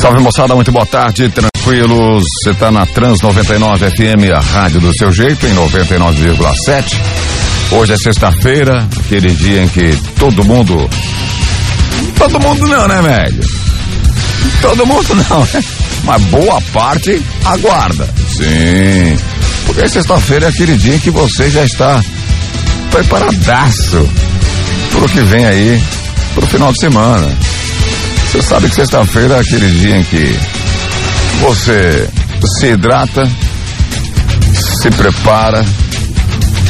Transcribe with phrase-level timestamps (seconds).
[0.00, 2.24] Salve moçada, muito boa tarde, tranquilos.
[2.42, 6.96] Você tá na Trans 99 FM, a rádio do seu jeito, em 99,7.
[7.72, 10.88] Hoje é sexta-feira, aquele dia em que todo mundo.
[12.16, 13.44] Todo mundo não, né, velho?
[14.62, 15.64] Todo mundo não, né?
[16.04, 18.08] Mas boa parte aguarda.
[18.26, 19.18] Sim.
[19.66, 22.02] Porque sexta-feira é aquele dia em que você já está
[22.90, 24.08] preparadaço
[24.92, 25.82] pro que vem aí
[26.34, 27.49] pro final de semana.
[28.30, 30.38] Você sabe que sexta-feira é aquele dia em que
[31.40, 32.08] você
[32.60, 33.28] se hidrata,
[34.54, 35.66] se prepara,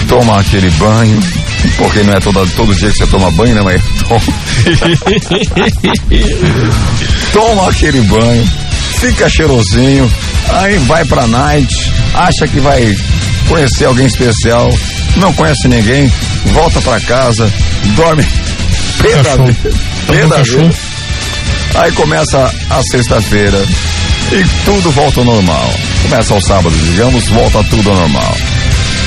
[0.08, 1.20] toma aquele banho,
[1.76, 4.22] porque não é todo, todo dia que você toma banho, né, mas toma,
[7.34, 8.48] toma aquele banho,
[8.98, 10.10] fica cheirosinho,
[10.48, 12.96] aí vai pra night, acha que vai
[13.50, 14.72] conhecer alguém especial,
[15.16, 16.10] não conhece ninguém,
[16.54, 17.52] volta pra casa,
[17.96, 18.26] dorme.
[19.02, 19.36] Pé da
[20.06, 20.36] pé da.
[21.74, 23.58] Aí começa a sexta-feira
[24.32, 25.70] e tudo volta ao normal.
[26.02, 28.36] Começa ao sábado, digamos, volta tudo ao normal.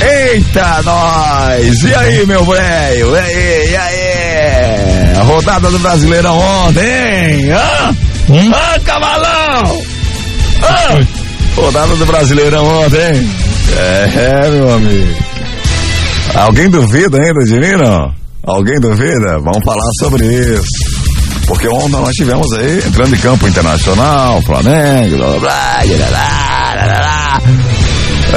[0.01, 1.83] Eita, nós!
[1.83, 3.15] E aí, meu velho?
[3.15, 5.17] E aí, e aí?
[5.17, 7.51] A rodada do Brasileirão ontem, hein?
[7.51, 7.95] Hã?
[8.29, 8.51] Hum?
[8.53, 9.81] Ah, cavalão!
[10.61, 10.99] Ah,
[11.55, 13.29] rodada do Brasileirão ontem, hein?
[13.77, 15.17] É, meu amigo.
[16.35, 18.13] Alguém duvida ainda de mim, não?
[18.45, 19.39] Alguém duvida?
[19.39, 20.92] Vamos falar sobre isso.
[21.47, 26.85] Porque ontem nós tivemos aí, entrando em campo internacional, Flamengo, blá blá blá, blá, blá,
[26.85, 27.41] blá, blá.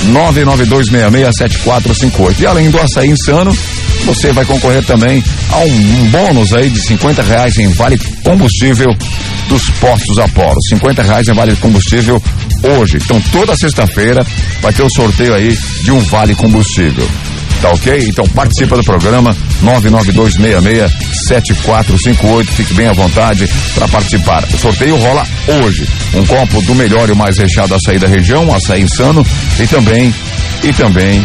[0.07, 2.41] 992667458.
[2.41, 3.55] E além do açaí insano,
[4.05, 8.95] você vai concorrer também a um, bônus aí de 50 reais em vale combustível
[9.49, 10.61] dos postos Apolo.
[10.69, 12.23] 50 reais em vale combustível
[12.63, 12.99] hoje.
[12.99, 14.25] Então toda sexta-feira
[14.61, 17.09] vai ter o sorteio aí de um vale combustível.
[17.61, 18.09] Tá ok?
[18.09, 22.49] Então participa do programa 992667458.
[22.49, 24.45] Fique bem à vontade para participar.
[24.53, 25.27] O sorteio rola
[25.63, 25.89] hoje.
[26.15, 29.27] Um copo do melhor e o mais recheado açaí da região, açaí insano,
[29.59, 30.15] e também,
[30.63, 31.23] e também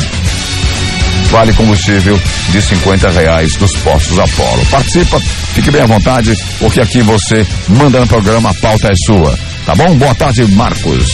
[1.31, 2.19] vale combustível
[2.49, 4.65] de 50 reais dos postos Apolo.
[4.69, 5.17] Participa,
[5.53, 9.50] fique bem à vontade, porque aqui você manda no programa, a pauta é sua.
[9.65, 9.95] Tá bom?
[9.95, 11.07] Boa tarde, Marcos.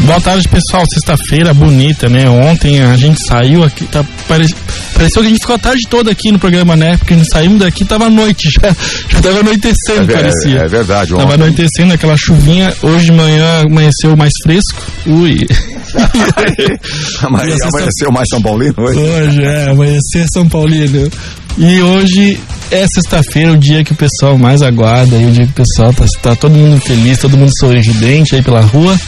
[0.00, 0.84] Boa tarde, pessoal.
[0.92, 2.28] Sexta-feira bonita, né?
[2.28, 4.46] Ontem a gente saiu aqui, tá, pare...
[4.92, 6.96] pareceu que a gente ficou a tarde toda aqui no programa, né?
[6.98, 8.68] Porque a gente saímos daqui, tava noite já,
[9.08, 10.58] já tava anoitecendo, É, parecia.
[10.60, 14.82] é verdade, Tava ontem- anoitecendo aquela chuvinha, hoje de manhã amanheceu mais fresco.
[15.06, 15.46] Ui.
[17.22, 18.98] Amanheceu mais São Paulino hoje?
[18.98, 21.08] Hoje é, amanhecer São Paulino.
[21.56, 22.40] E hoje
[22.70, 25.92] é sexta-feira, o dia que o pessoal mais aguarda, aí, o dia que o pessoal
[25.92, 28.98] tá, tá todo mundo feliz, todo mundo sorridente aí pela rua.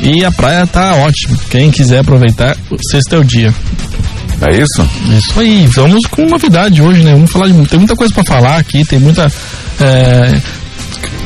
[0.00, 1.38] E a praia tá ótima.
[1.48, 2.56] Quem quiser aproveitar,
[2.90, 3.54] sexta é o dia.
[4.42, 4.86] É isso?
[5.16, 7.12] Isso aí, vamos com novidade hoje, né?
[7.12, 7.66] Vamos falar de.
[7.66, 9.26] Tem muita coisa pra falar aqui, tem muita.
[9.80, 10.40] é,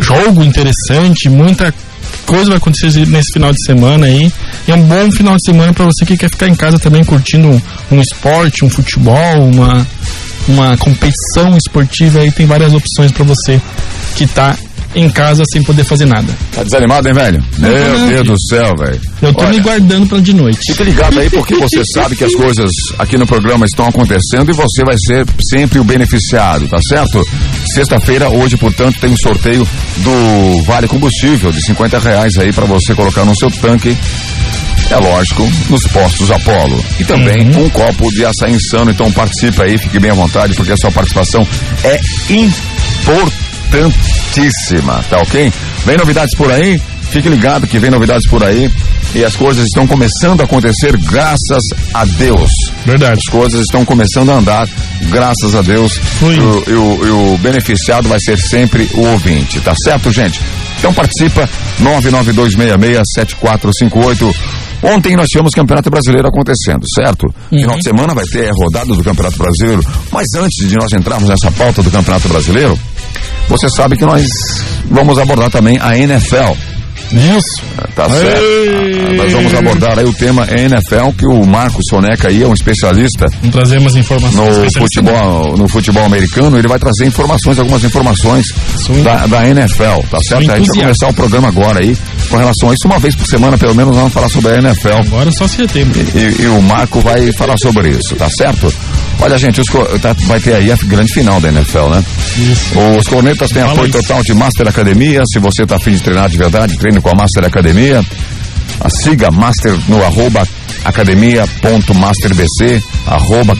[0.00, 1.75] jogo interessante, muita
[2.25, 4.32] coisa vai acontecer nesse final de semana aí.
[4.69, 7.02] E é um bom final de semana pra você que quer ficar em casa também
[7.02, 9.84] curtindo um, um esporte, um futebol, uma.
[10.48, 13.60] Uma competição esportiva e tem várias opções para você
[14.16, 14.56] que tá
[14.94, 16.32] em casa sem poder fazer nada.
[16.52, 17.44] Tá desanimado, hein, velho?
[17.58, 19.00] Meu não, Deus do céu, velho.
[19.22, 20.72] Eu tô Olha, me guardando pra de noite.
[20.72, 24.54] Fica ligado aí porque você sabe que as coisas aqui no programa estão acontecendo e
[24.54, 27.22] você vai ser sempre o beneficiado, tá certo?
[27.72, 29.66] Sexta-feira, hoje, portanto, tem um sorteio
[29.98, 33.96] do Vale Combustível de 50 reais aí para você colocar no seu tanque.
[34.90, 36.82] É lógico, nos postos Apolo.
[36.98, 38.90] E também um copo de açaí insano.
[38.90, 41.46] Então participe aí, fique bem à vontade, porque a sua participação
[41.84, 42.00] é
[43.70, 45.52] importantíssima, tá ok?
[45.87, 48.69] Vem novidades por aí, fique ligado que vem novidades por aí.
[49.14, 51.62] E as coisas estão começando a acontecer graças
[51.94, 52.50] a Deus.
[52.86, 53.19] Verdade.
[53.19, 54.69] As coisas estão começando a andar,
[55.08, 56.00] graças a Deus.
[56.22, 56.36] Ui.
[56.36, 60.40] E o, e o- e o beneficiado vai ser sempre o ouvinte, tá certo, gente?
[60.78, 61.48] Então participa,
[61.81, 64.32] 992667458.
[64.82, 67.27] Ontem nós tivemos Campeonato Brasileiro acontecendo, certo?
[67.50, 69.85] Final de semana vai ter rodada do Campeonato Brasileiro.
[70.11, 72.79] Mas antes de nós entrarmos nessa pauta do Campeonato Brasileiro,
[73.49, 74.27] você sabe que nós
[74.91, 76.53] vamos abordar também a NFL.
[77.12, 77.62] Isso.
[77.94, 78.42] Tá certo.
[79.10, 82.52] Ah, nós vamos abordar aí o tema NFL, que o Marcos Soneca aí é um
[82.54, 84.34] especialista Vamos trazer umas informações.
[84.74, 88.46] no futebol, no futebol americano, ele vai trazer informações, algumas informações
[88.76, 90.50] Sou da, da NFL, tá certo?
[90.50, 91.96] A gente vai começar o programa agora aí
[92.28, 92.86] com relação a isso.
[92.86, 94.98] Uma vez por semana, pelo menos, nós vamos falar sobre a NFL.
[95.06, 96.00] Agora só setembro.
[96.14, 98.72] E, e o Marco vai falar sobre isso, tá certo?
[99.20, 99.66] Olha, gente, os
[100.00, 102.04] tá- vai ter aí a grande final da NFL, né?
[102.38, 102.78] Isso.
[102.98, 103.98] Os cornetas têm apoio isso.
[104.00, 105.22] total de Master Academia.
[105.26, 108.05] Se você está afim de treinar de verdade, treine com a Master Academia.
[108.81, 110.43] A siga Master no arroba
[110.85, 113.52] academia.masterbc, arroba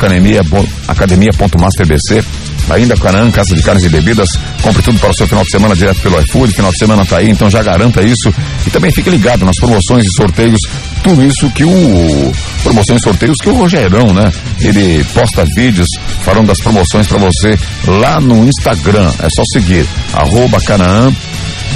[0.89, 2.25] academia.masterbc.
[2.71, 4.29] Ainda Canaã, Casa de Carnes e Bebidas.
[4.63, 6.55] Compre tudo para o seu final de semana direto pelo iFood.
[6.55, 8.33] Final de semana tá aí, então já garanta isso.
[8.67, 10.61] E também fique ligado nas promoções e sorteios.
[11.03, 12.33] Tudo isso que o.
[12.63, 14.33] Promoções e sorteios que o Rogerão, né?
[14.61, 15.89] Ele posta vídeos
[16.23, 19.11] falando das promoções para você lá no Instagram.
[19.21, 19.87] É só seguir.
[20.13, 20.59] Arroba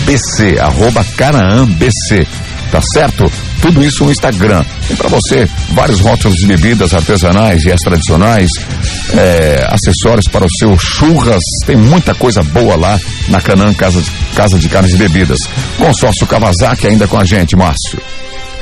[0.04, 2.26] BC, arroba Canaã BC.
[2.70, 3.30] Tá certo?
[3.62, 4.64] Tudo isso no Instagram.
[4.88, 8.50] Tem para você vários rótulos de bebidas artesanais e as tradicionais,
[9.16, 11.42] é, acessórios para o seu churras.
[11.66, 12.98] Tem muita coisa boa lá
[13.28, 15.38] na Canaã Casa de, Casa de Carnes e Bebidas.
[15.78, 18.00] Consórcio Kawasaki ainda com a gente, Márcio.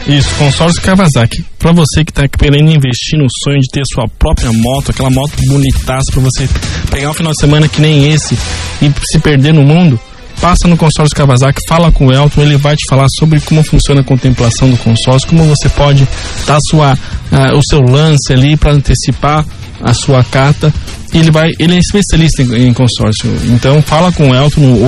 [0.06, 1.44] Isso, consórcio Kawasaki.
[1.58, 5.32] Pra você que tá querendo investir no sonho de ter sua própria moto, aquela moto
[5.46, 6.48] bonitaça pra você
[6.90, 8.36] pegar um final de semana que nem esse
[8.82, 9.98] e se perder no mundo,
[10.42, 14.00] passa no consórcio Kawasaki, fala com o Elton, ele vai te falar sobre como funciona
[14.00, 16.08] a contemplação do consórcio, como você pode
[16.44, 16.98] dar sua,
[17.30, 19.46] ah, o seu lance ali para antecipar
[19.80, 20.74] a sua carta.
[21.14, 23.32] Ele vai, ele é especialista em, em consórcio.
[23.44, 24.80] Então fala com o Elton no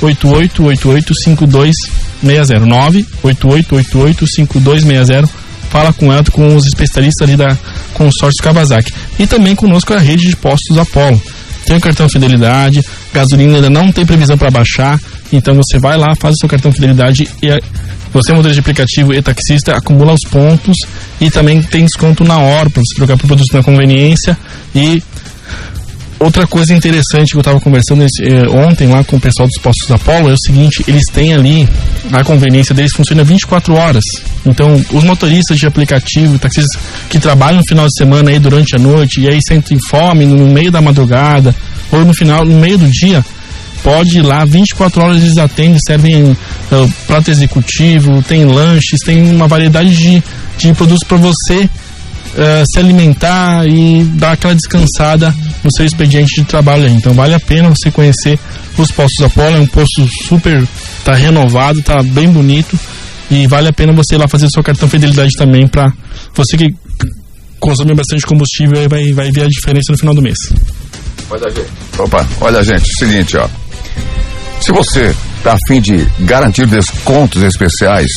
[0.00, 1.74] 888885260
[3.22, 5.28] 988885260
[5.68, 7.56] Fala com o Elton, com os especialistas ali da
[7.94, 8.92] consórcio Kawasaki.
[9.20, 11.22] E também conosco a rede de postos Apollo.
[11.70, 12.80] Tem o cartão Fidelidade,
[13.14, 14.98] gasolina ainda não tem previsão para baixar,
[15.32, 17.48] então você vai lá, faz o seu cartão Fidelidade e
[18.12, 20.76] você, motorista de aplicativo e taxista, acumula os pontos
[21.20, 24.36] e também tem desconto na hora para você trocar por produtos na conveniência.
[24.74, 25.00] E
[26.20, 29.90] outra coisa interessante que eu estava conversando eh, ontem lá com o pessoal dos postos
[29.90, 31.68] Apollo é o seguinte: eles têm ali,
[32.12, 34.04] a conveniência deles funciona 24 horas.
[34.46, 38.78] Então, os motoristas de aplicativo, taxistas que trabalham no final de semana aí durante a
[38.78, 41.54] noite e aí sentem fome no meio da madrugada
[41.90, 43.24] ou no final, no meio do dia,
[43.82, 46.36] pode ir lá, 24 horas eles atendem, servem
[46.70, 50.22] eh, prato executivo, tem lanches, tem uma variedade de,
[50.56, 51.68] de produtos para você
[52.36, 55.34] eh, se alimentar e dar aquela descansada
[55.64, 56.92] no seu expediente de trabalho aí.
[56.92, 58.38] Então vale a pena você conhecer
[58.78, 60.66] os postos Apollo, é um posto super,
[61.04, 62.78] tá renovado, tá bem bonito
[63.30, 65.92] e vale a pena você ir lá fazer seu cartão fidelidade também para
[66.34, 66.74] você que
[67.58, 70.38] consome bastante combustível aí vai, vai ver a diferença no final do mês.
[71.30, 71.52] Olha.
[71.98, 73.46] Opa, olha, gente, seguinte, ó.
[74.60, 78.10] Se você tá afim de garantir descontos especiais,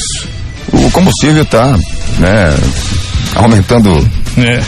[0.72, 1.77] o combustível tá,
[2.20, 2.55] né,
[3.35, 4.61] aumentando É.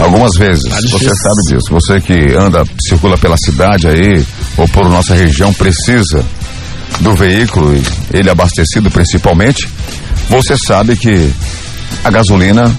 [0.00, 0.62] algumas vezes.
[0.64, 0.98] difícil.
[0.98, 1.70] Você sabe disso.
[1.70, 4.24] Você que anda, circula pela cidade aí,
[4.56, 6.24] ou por nossa região, precisa
[7.00, 7.82] do veículo, e
[8.16, 9.68] ele abastecido principalmente,
[10.28, 11.30] você sabe que
[12.04, 12.74] a gasolina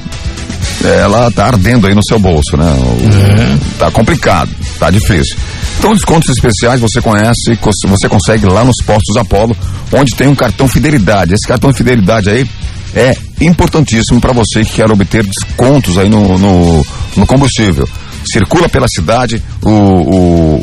[0.83, 2.65] ela tá ardendo aí no seu bolso, né?
[2.65, 5.37] O- Tá complicado, tá difícil.
[5.77, 7.57] Então, descontos especiais você conhece,
[7.87, 9.55] você consegue lá nos postos Apollo,
[9.93, 11.33] onde tem um cartão fidelidade.
[11.33, 12.45] Esse cartão fidelidade aí
[12.93, 17.87] é importantíssimo para você que quer obter descontos aí no, no, no combustível.
[18.31, 20.59] Circula pela cidade, o, o-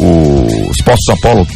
[0.67, 1.47] o- os postos Apollo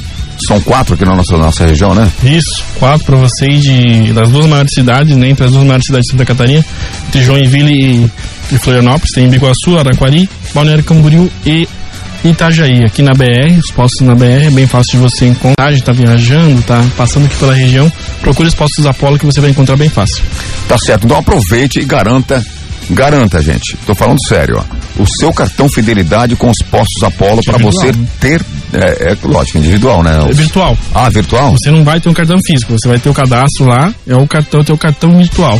[0.47, 2.11] são quatro aqui na nossa, nossa região, né?
[2.25, 5.29] Isso, quatro para você ir de, das duas maiores cidades, né?
[5.29, 6.65] Entre as duas maiores cidades de Santa Catarina,
[7.09, 8.11] entre Joinville e,
[8.55, 11.69] e Florianópolis, tem Biguaçu, Araquari, Balneário Camboriú e
[12.23, 15.73] Itajaí, aqui na BR, os postos na BR, é bem fácil de você encontrar, a
[15.73, 19.51] gente tá viajando, tá passando aqui pela região, procure os postos Apolo que você vai
[19.51, 20.23] encontrar bem fácil.
[20.69, 22.45] Tá certo, então aproveite e garanta,
[22.91, 23.75] garanta, gente.
[23.87, 25.03] Tô falando sério, ó.
[25.03, 28.07] O seu cartão fidelidade com os postos Apolo para você né?
[28.21, 30.19] ter, é, é lógico, individual, né?
[30.29, 30.77] É virtual.
[30.95, 31.53] Ah, virtual?
[31.53, 34.27] Você não vai ter um cartão físico, você vai ter o cadastro lá, é o
[34.27, 35.59] cartão, teu cartão virtual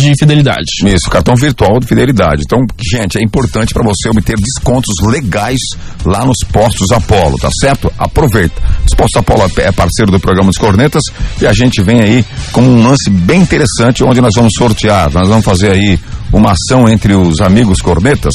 [0.00, 0.66] de fidelidade.
[0.84, 2.42] Isso, cartão virtual de fidelidade.
[2.44, 5.60] Então, gente, é importante para você obter descontos legais
[6.04, 7.92] lá nos postos Apolo, tá certo?
[7.98, 8.60] Aproveita.
[8.86, 11.02] Os postos Apolo é parceiro do programa dos Cornetas
[11.40, 15.10] e a gente vem aí com um lance bem interessante onde nós vamos sortear.
[15.12, 15.98] Nós vamos fazer aí
[16.32, 18.34] uma ação entre os amigos cornetas,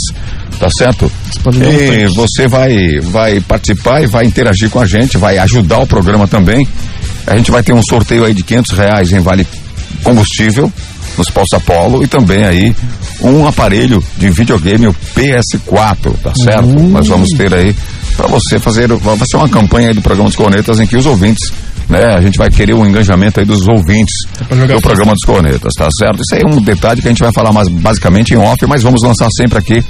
[0.59, 1.11] tá certo?
[1.53, 6.27] E você vai, vai participar e vai interagir com a gente, vai ajudar o programa
[6.27, 6.67] também.
[7.25, 9.47] A gente vai ter um sorteio aí de 500 reais em vale
[10.03, 10.71] combustível
[11.17, 12.75] nos postos Apolo e também aí
[13.21, 16.65] um aparelho de videogame, o PS4, tá certo?
[16.65, 16.89] Uhum.
[16.89, 17.75] Nós vamos ter aí
[18.15, 21.05] para você fazer, vai ser uma campanha aí do programa dos Cornetas em que os
[21.05, 21.51] ouvintes,
[21.89, 24.13] né, a gente vai querer o engajamento aí dos ouvintes
[24.51, 26.21] jogar do programa dos Cornetas, tá certo?
[26.21, 28.83] Isso aí é um detalhe que a gente vai falar mais basicamente em off, mas
[28.83, 29.83] vamos lançar sempre aqui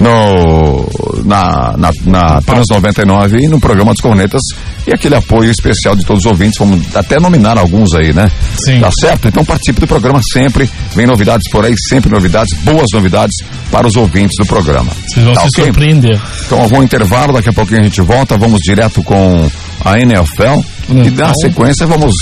[0.00, 0.86] no
[1.24, 4.42] na, na, na Trans 99 e no programa dos Cornetas
[4.86, 8.30] e aquele apoio especial de todos os ouvintes, vamos até nominar alguns aí, né?
[8.64, 8.80] Sim.
[8.80, 9.28] Tá certo?
[9.28, 13.34] Então participe do programa sempre, vem novidades por aí, sempre novidades, boas novidades
[13.70, 14.90] para os ouvintes do programa.
[15.08, 15.64] Vocês vão Tá se ok?
[15.64, 16.20] surpreender.
[16.46, 19.50] Então algum intervalo, daqui a pouquinho a gente volta, vamos direto com
[19.84, 21.34] a NFL e Então.
[21.34, 22.14] sequência vamos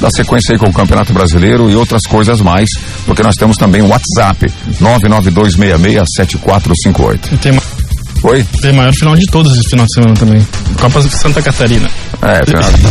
[0.00, 2.68] dar sequência aí com o Campeonato Brasileiro e outras coisas mais,
[3.04, 4.46] porque nós temos também o WhatsApp
[4.80, 7.32] 992667458.
[7.32, 7.58] E Tem,
[8.22, 8.44] Oi?
[8.62, 10.46] tem maior final de todos esse final de semana também.
[10.80, 11.88] Copa Santa Catarina.
[12.22, 12.40] É,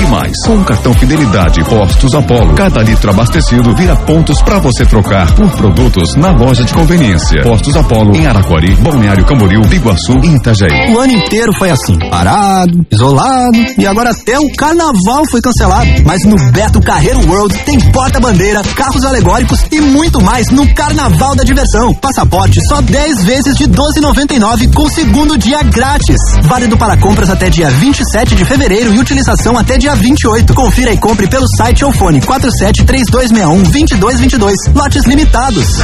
[0.00, 4.84] E mais, com o cartão Fidelidade Postos Apollo, cada litro abastecido vira pontos para você
[4.84, 7.42] trocar por produtos na loja de conveniência.
[7.42, 10.92] Postos Apollo em Araquari, Balneário Camboriú, Biguaçu e Itajaí.
[10.92, 15.88] O ano inteiro foi assim, parado, isolado e agora até o carnaval foi cancelado.
[16.04, 21.44] Mas no Beto Carreiro World tem porta-bandeira, carros alegóricos e muito mais no Carnaval da
[21.44, 21.94] Diversão.
[21.94, 26.16] Passaporte só 10 vezes de 12,99 com segundo dia grátis.
[26.42, 30.52] Válido para compras até dia 27 de fevereiro e utilização até dia 28.
[30.54, 34.54] Confira e compre pelo site ou fone 47 3261 2222.
[34.74, 35.78] Lotes limitados.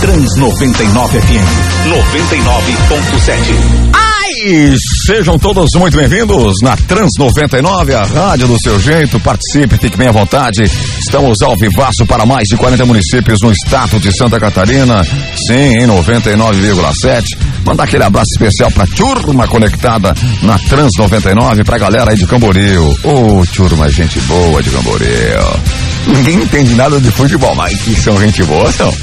[0.00, 4.19] Trans 99 FM 99.7.
[4.42, 4.74] Ai,
[5.06, 9.20] sejam todos muito bem-vindos na Trans 99, a rádio do seu jeito.
[9.20, 10.62] Participe, fique bem à vontade.
[10.62, 15.04] Estamos ao vivaço para mais de 40 municípios no estado de Santa Catarina.
[15.46, 17.24] Sim, em 99,7.
[17.66, 22.96] Mandar aquele abraço especial pra turma conectada na Trans 99, pra galera aí de Camboriú.
[23.04, 25.89] Ô, turma, gente boa de Camboriú.
[26.06, 28.92] Ninguém entende nada de futebol, mas que são gente boa, são.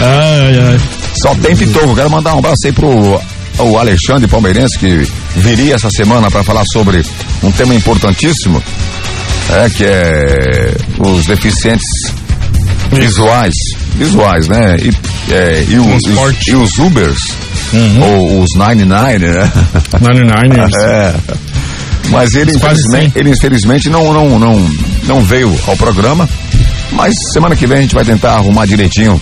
[0.00, 0.80] Ai, ai.
[1.22, 1.94] Só tem pitoco.
[1.94, 3.20] Quero mandar um abraço aí pro
[3.58, 7.04] o Alexandre Palmeirense, que viria essa semana para falar sobre
[7.42, 8.62] um tema importantíssimo,
[9.50, 11.86] é, que é os deficientes
[12.92, 13.54] visuais.
[13.96, 14.76] Visuais, né?
[14.80, 16.50] E, é, e, os, Transporte.
[16.50, 17.18] e os Ubers,
[18.00, 19.52] ou os 99, né?
[20.00, 20.70] 99ers.
[20.78, 21.14] É.
[22.10, 24.70] Mas ele, infelizmente, ele infelizmente não, não, não,
[25.04, 26.28] não veio ao programa.
[26.92, 29.20] Mas semana que vem a gente vai tentar arrumar direitinho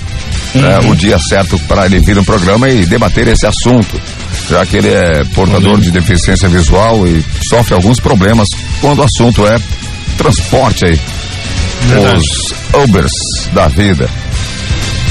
[0.54, 4.00] é, o dia certo para ele vir no programa e debater esse assunto.
[4.48, 8.48] Já que ele é portador de deficiência visual e sofre alguns problemas
[8.80, 9.58] quando o assunto é
[10.16, 11.00] transporte aí.
[11.88, 12.18] Verdade.
[12.18, 13.12] Os Ubers
[13.52, 14.08] da vida.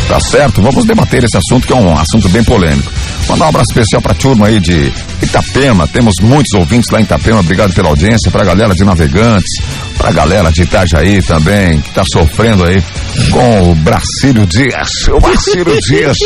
[0.08, 0.62] Tá certo?
[0.62, 2.92] Vamos debater esse assunto que é um assunto bem polêmico.
[3.28, 5.88] Mandar um abraço especial pra turma aí de Itapema.
[5.88, 7.40] Temos muitos ouvintes lá em Itapema.
[7.40, 8.30] Obrigado pela audiência.
[8.30, 9.50] Pra galera de Navegantes.
[9.98, 12.84] Pra galera de Itajaí também, que tá sofrendo aí
[13.32, 15.08] com o Bracílio Dias.
[15.12, 16.18] O Bracílio Dias,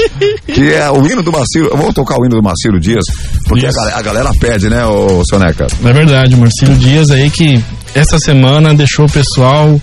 [0.45, 1.69] que é o hino do Marcílio.
[1.71, 3.05] Eu vou tocar o hino do Marcílio Dias,
[3.45, 5.67] porque a, galera- a galera pede, né, ô Soneca?
[5.85, 7.63] É verdade, Marcílio Dias aí que
[7.95, 9.79] essa semana deixou o pessoal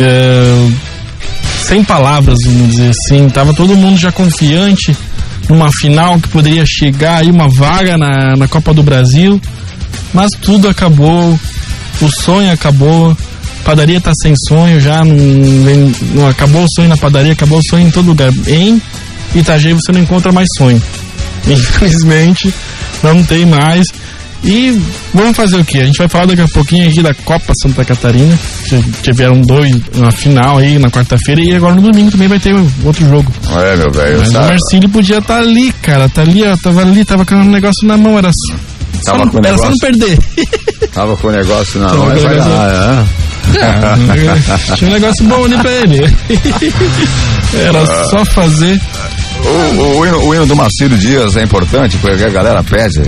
[0.00, 0.68] é,
[1.64, 3.28] sem palavras, vamos dizer assim.
[3.28, 4.96] Tava todo mundo já confiante
[5.48, 9.40] numa final que poderia chegar aí uma vaga na, na Copa do Brasil,
[10.12, 11.38] mas tudo acabou,
[12.00, 13.16] o sonho acabou.
[13.64, 15.16] Padaria tá sem sonho já, não,
[16.14, 18.30] não acabou o sonho na padaria, acabou o sonho em todo lugar.
[18.46, 18.80] Em
[19.34, 20.80] Itajaí você não encontra mais sonho.
[21.48, 22.52] Infelizmente,
[23.02, 23.86] não tem mais.
[24.44, 24.78] E
[25.14, 25.78] vamos fazer o que?
[25.80, 28.38] A gente vai falar daqui a pouquinho aqui da Copa Santa Catarina.
[28.68, 32.54] que Tiveram dois na final aí na quarta-feira e agora no domingo também vai ter
[32.84, 33.32] outro jogo.
[33.50, 34.18] É, meu velho.
[34.18, 34.48] Mas o sabe?
[34.48, 36.08] Marcílio podia estar ali, cara.
[36.10, 36.54] Tá ali, ó.
[36.62, 38.18] Tava ali, tava com um negócio na mão.
[38.18, 38.54] Era só,
[39.02, 40.18] só Tava não, com o era só não perder.
[40.92, 43.06] Tava com o negócio na mão, o vai lá, né?
[43.62, 46.16] Ah, Tinha um negócio bom ali pra ele.
[47.54, 48.80] Era só fazer.
[49.44, 53.02] O, o hino, o hino do Marcílio Dias é importante, porque a galera pede.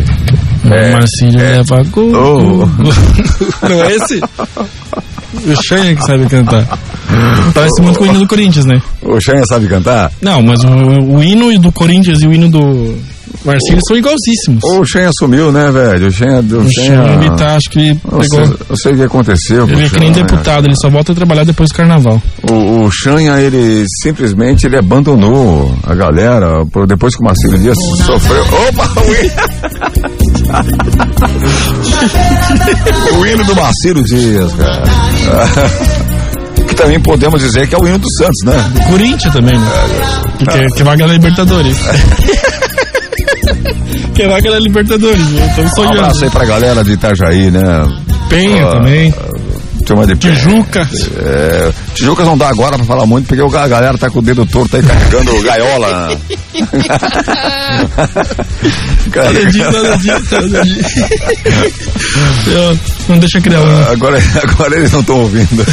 [0.72, 2.12] É, o Marcílio leva gol.
[2.14, 2.66] Oh.
[3.68, 4.20] Não é esse?
[5.34, 6.66] O Xanha que sabe cantar.
[7.54, 8.80] Parece muito com o hino do Corinthians, né?
[9.02, 10.10] O Xanha sabe cantar?
[10.20, 12.96] Não, mas o, o hino do Corinthians e o hino do
[13.44, 14.64] Marcílio são igualzíssimos.
[14.64, 16.08] O Xanha sumiu, né, velho?
[16.08, 16.40] O Xanha.
[16.40, 17.30] O Xanha.
[17.36, 18.58] Tá, acho que ele Eu sei, pegou.
[18.70, 19.68] eu sei o que aconteceu.
[19.68, 22.20] Ele é que nem deputado, ele só volta a trabalhar depois do carnaval.
[22.50, 28.42] O, o Xanha, ele simplesmente ele abandonou a galera depois que o Marcílio Dias sofreu.
[28.68, 28.88] Opa,
[33.18, 33.44] o hino.
[33.44, 34.82] do Marcílio Dias, cara.
[36.68, 38.54] que também podemos dizer que é o hino do Santos, né?
[38.90, 39.70] Corinthians também, né?
[40.38, 41.76] Que, que, que vaga na Libertadores.
[44.14, 45.46] que vaga na Libertadores, né?
[45.48, 47.62] Estamos Um abraço aí pra galera de Itajaí, né?
[48.28, 49.14] Penha Ah, também.
[49.86, 50.88] Turma de Tijuca.
[51.16, 54.44] É, Tijucas não dá agora pra falar muito, porque a galera tá com o dedo
[54.44, 56.18] torto aí carregando gaiola.
[60.00, 60.36] Disso.
[62.50, 63.60] Eu- Não deixa criar.
[63.90, 65.64] Agora, agora eles não estão ouvindo.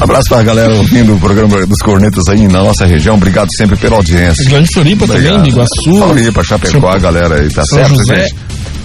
[0.00, 3.14] Abraço pra galera ouvindo o programa dos Cornetas aí na nossa região.
[3.16, 4.44] Obrigado sempre pela audiência.
[4.48, 5.84] Grande Floripa também, de Iguaçu.
[5.84, 8.20] Floripa, Chapecó, a galera aí, tá São certo, José.
[8.22, 8.34] gente?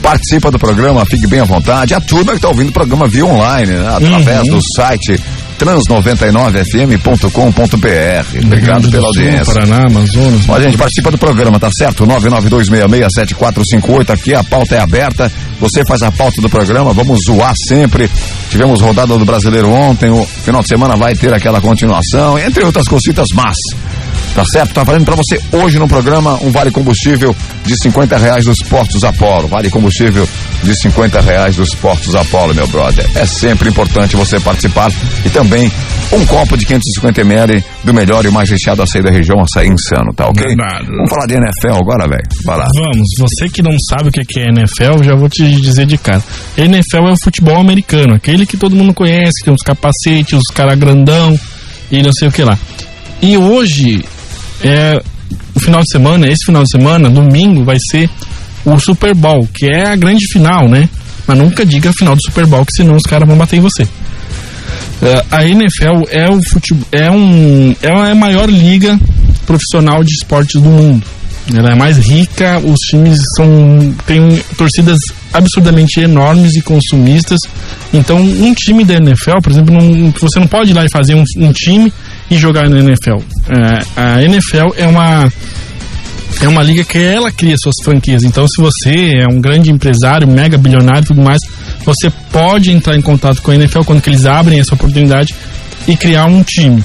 [0.02, 1.94] Participa do programa, fique bem à vontade.
[1.94, 3.88] A turma que tá ouvindo o programa via online, né?
[3.88, 4.58] através Uhum.
[4.58, 5.20] do site
[5.60, 8.46] trans99fm.com.br.
[8.46, 9.54] Obrigado pela Sul, audiência.
[9.54, 10.50] Paraná, Amazonas.
[10.50, 12.06] Ó, gente, participa do programa, tá certo?
[12.08, 15.32] 992667458, aqui a pauta é aberta.
[15.60, 18.10] Você faz a pauta do programa, vamos zoar sempre.
[18.50, 22.88] Tivemos rodada do brasileiro ontem, o final de semana vai ter aquela continuação, entre outras
[22.88, 23.56] cositas más.
[24.34, 24.74] Tá certo?
[24.74, 29.04] Tá valendo pra você hoje no programa um vale combustível de 50 reais dos Postos
[29.04, 29.48] Apolo.
[29.48, 30.28] Vale combustível
[30.64, 33.06] de 50 reais dos Postos Apolo, meu brother.
[33.16, 34.92] É sempre importante você participar
[35.26, 35.72] e também
[36.14, 40.14] um copo de 550 ml do melhor e mais recheado açaí da região, açaí insano,
[40.14, 40.48] tá ok?
[40.48, 40.86] Verdade.
[40.88, 42.24] Vamos falar de NFL agora, velho.
[42.46, 42.68] Vai lá.
[42.76, 46.24] Vamos, você que não sabe o que é NFL, já vou te dizer de cara.
[46.58, 50.48] NFL é o futebol americano, aquele que todo mundo conhece, que tem os capacetes, os
[50.54, 51.38] cara grandão
[51.92, 52.58] e não sei o que lá.
[53.22, 54.04] E hoje
[54.64, 55.02] é
[55.56, 58.10] o final de semana, esse final de semana, domingo, vai ser
[58.66, 60.88] o Super Bowl, que é a grande final, né?
[61.28, 63.62] Mas nunca diga a final do Super Bowl, que senão os caras vão bater em
[63.62, 63.88] você.
[65.02, 69.00] É, a NFL é o futebol, é um é a maior liga
[69.48, 71.06] profissional de esportes do mundo.
[71.54, 75.00] Ela é mais rica, os times são têm torcidas
[75.34, 77.40] absurdamente enormes e consumistas.
[77.92, 81.16] Então, um time da NFL, por exemplo, não, você não pode ir lá e fazer
[81.16, 81.92] um, um time
[82.30, 83.18] e jogar na NFL.
[83.52, 85.30] É, a NFL é uma
[86.42, 88.24] é uma liga que ela cria suas franquias.
[88.24, 91.40] Então, se você é um grande empresário, mega bilionário e tudo mais,
[91.84, 95.36] você pode entrar em contato com a NFL quando eles abrem essa oportunidade
[95.88, 96.84] e criar um time.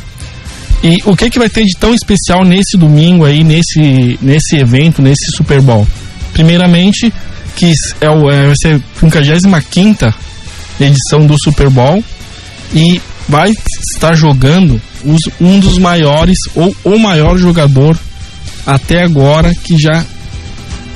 [0.82, 5.00] E o que que vai ter de tão especial nesse domingo aí, nesse, nesse evento,
[5.00, 5.86] nesse Super Bowl?
[6.32, 7.12] Primeiramente,
[7.54, 10.14] que é o, é, vai ser a 55
[10.78, 12.04] edição do Super Bowl
[12.74, 13.52] e vai
[13.94, 17.98] estar jogando os, um dos maiores ou o maior jogador
[18.66, 20.04] até agora que já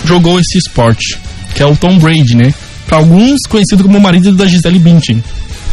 [0.04, 1.18] jogou esse esporte,
[1.54, 2.54] que é o Tom Brady, né?
[2.86, 5.22] Para alguns conhecido como o marido da Gisele Bündchen.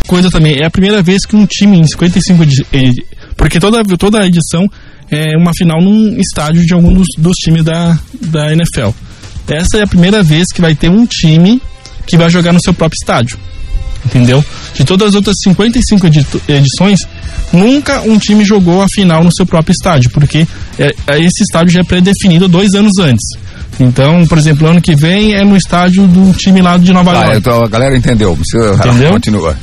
[0.08, 2.92] Coisa também, é a primeira vez que um time em 55 edi- eh,
[3.36, 4.70] porque toda toda edição
[5.10, 8.90] é uma final num estádio de algum dos, dos times da, da NFL.
[9.48, 11.62] Essa é a primeira vez que vai ter um time
[12.06, 13.38] que vai jogar no seu próprio estádio.
[14.06, 14.44] Entendeu?
[14.74, 17.00] De todas as outras 55 edi- edições,
[17.52, 20.48] nunca um time jogou a final no seu próprio estádio, porque
[20.80, 23.26] é, é, esse estádio já é pré-definido dois anos antes.
[23.80, 27.24] Então, por exemplo, ano que vem é no estádio do time lá de Nova Ah,
[27.26, 27.38] York.
[27.38, 28.36] então a galera entendeu.
[28.36, 29.12] Você Entendeu?
[29.14, 29.58] Continua.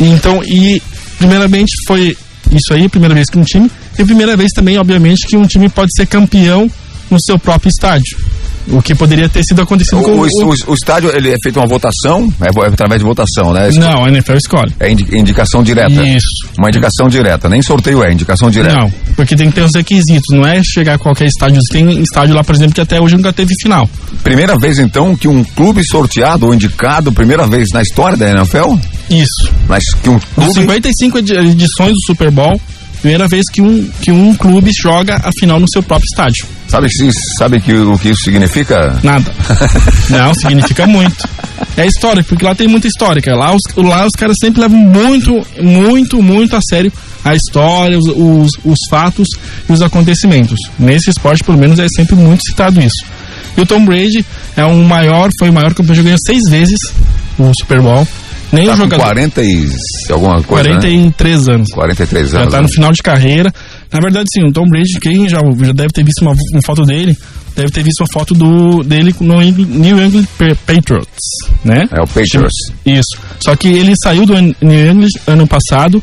[0.00, 0.82] Então, e
[1.18, 2.16] primeiramente foi
[2.50, 5.46] isso aí, primeira vez que um time, e a primeira vez também, obviamente, que um
[5.46, 6.70] time pode ser campeão
[7.10, 8.18] no seu próprio estádio.
[8.70, 10.26] O que poderia ter sido acontecido com O, o.
[10.26, 13.70] o- o estádio ele é feito uma votação, é, é através de votação, né?
[13.74, 14.72] Não, a NFL escolhe.
[14.78, 16.02] É indi- indicação direta.
[16.06, 16.26] Isso.
[16.58, 18.74] Uma indicação direta, nem sorteio é, indicação direta.
[18.76, 21.60] Não, porque tem que ter os requisitos, não é chegar a qualquer estádio.
[21.70, 23.88] Tem estádio lá, por exemplo, que até hoje nunca teve final.
[24.22, 28.74] Primeira vez então que um clube sorteado ou indicado, primeira vez na história da NFL,
[29.10, 29.50] Isso.
[29.68, 32.60] mas que um clube 55 edi- edições do Super Bowl,
[33.00, 36.46] primeira vez que um, que um clube joga a final no seu próprio estádio.
[36.68, 38.98] sabe que sabe que o que isso significa?
[39.02, 39.32] Nada.
[40.10, 41.28] Não, significa muito.
[41.76, 43.22] É história, porque lá tem muita história.
[43.34, 46.92] Lá os, lá os caras sempre levam muito, muito, muito a sério
[47.24, 49.28] a história, os, os, os fatos
[49.68, 50.58] e os acontecimentos.
[50.78, 53.04] Nesse esporte, pelo menos, é sempre muito citado isso.
[53.56, 54.24] E o Tom Brady
[54.56, 56.78] é um maior, foi o maior campeão, ganhou seis vezes
[57.38, 58.06] o Super Bowl.
[58.52, 59.02] Nem Tá com jogador.
[59.04, 59.68] 40 e
[60.10, 60.74] alguma coisa, né?
[60.76, 61.68] 43 anos.
[61.70, 62.50] 43 Já anos.
[62.52, 62.62] tá né?
[62.62, 63.52] no final de carreira.
[63.92, 66.82] Na verdade, sim, o Tom Brady, quem já, já deve ter visto uma, uma foto
[66.82, 67.16] dele,
[67.54, 71.18] deve ter visto uma foto do, dele no New England Pa- Patriots,
[71.64, 71.84] né?
[71.92, 72.72] É o Patriots.
[72.86, 73.18] Isso.
[73.40, 76.02] Só que ele saiu do New England ano passado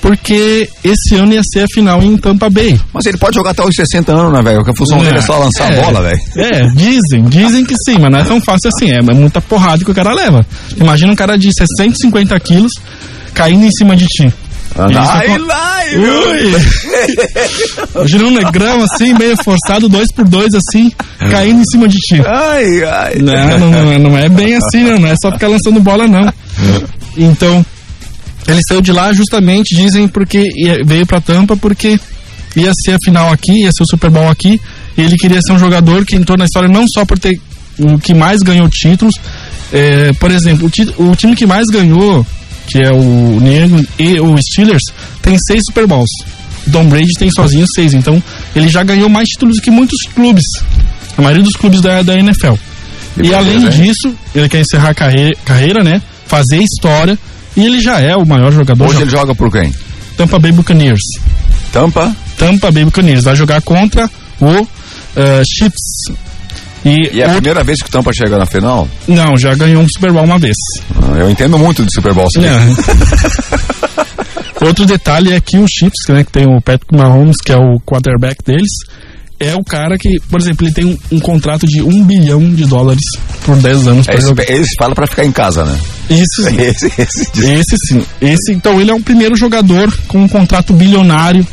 [0.00, 2.80] porque esse ano ia ser a final em Tampa Bay.
[2.92, 4.56] Mas ele pode jogar até os 60 anos, né, velho?
[4.58, 6.20] Porque a função dele é só lançar É, a bola, velho.
[6.36, 8.90] É, dizem, dizem que sim, mas não é tão fácil assim.
[8.90, 10.44] É, é muita porrada que o cara leva.
[10.76, 12.72] Imagina um cara de 150 quilos
[13.34, 14.32] caindo em cima de ti.
[14.78, 15.80] Anda Isso aí, acon- lá,
[17.96, 18.24] Ui!
[18.24, 20.92] Um negrão assim, meio forçado, dois por dois assim,
[21.30, 22.22] caindo em cima de ti.
[22.24, 23.14] Ai, ai.
[23.20, 26.32] Não, não, não, não é bem assim, não, não é só ficar lançando bola, não.
[27.16, 27.64] Então,
[28.50, 30.42] ele saiu de lá justamente, dizem, porque
[30.84, 31.98] veio pra Tampa porque
[32.56, 34.60] ia ser a final aqui, ia ser o Super Bowl aqui,
[34.96, 37.38] e ele queria ser um jogador que entrou na história não só por ter
[37.78, 39.14] o que mais ganhou títulos,
[39.72, 42.26] é, por exemplo, o, ti- o time que mais ganhou,
[42.66, 44.82] que é o England e o Steelers,
[45.22, 46.10] tem seis Super Bowls.
[46.66, 48.22] O Tom Brady tem sozinho seis, então
[48.54, 50.44] ele já ganhou mais títulos que muitos clubes,
[51.16, 52.54] a maioria dos clubes da, da NFL.
[53.16, 56.02] E beleza, além disso, ele quer encerrar a carreira, carreira, né?
[56.26, 57.18] Fazer história.
[57.56, 59.72] E ele já é o maior jogador Hoje da ele joga por quem?
[60.16, 61.00] Tampa Bay Buccaneers.
[61.72, 62.14] Tampa?
[62.38, 64.08] Tampa Bay Buccaneers vai jogar contra
[64.40, 64.66] o
[65.16, 66.12] eh, Chiefs.
[66.84, 68.88] E, E é a outro- primeira vez que o Tampa chega na final?
[69.06, 70.56] não, já ganhou um Super Bowl uma vez.
[70.96, 72.28] Ah, Eu entendo muito de Super Bowl.
[72.30, 72.46] sabe?
[74.60, 77.80] Outro detalhe é que o Chiefs, né, que tem o Patrick Mahomes, que é o
[77.80, 78.68] quarterback deles,
[79.40, 82.66] é o cara que, por exemplo, ele tem um, um contrato de um bilhão de
[82.66, 83.02] dólares
[83.44, 84.50] por 10 anos para Esse, jogar.
[84.50, 85.78] esse fala pra ficar em casa, né?
[86.10, 86.56] Isso sim.
[86.60, 88.04] Esse, esse Esse sim.
[88.20, 91.46] Esse, então, ele é o primeiro jogador com um contrato bilionário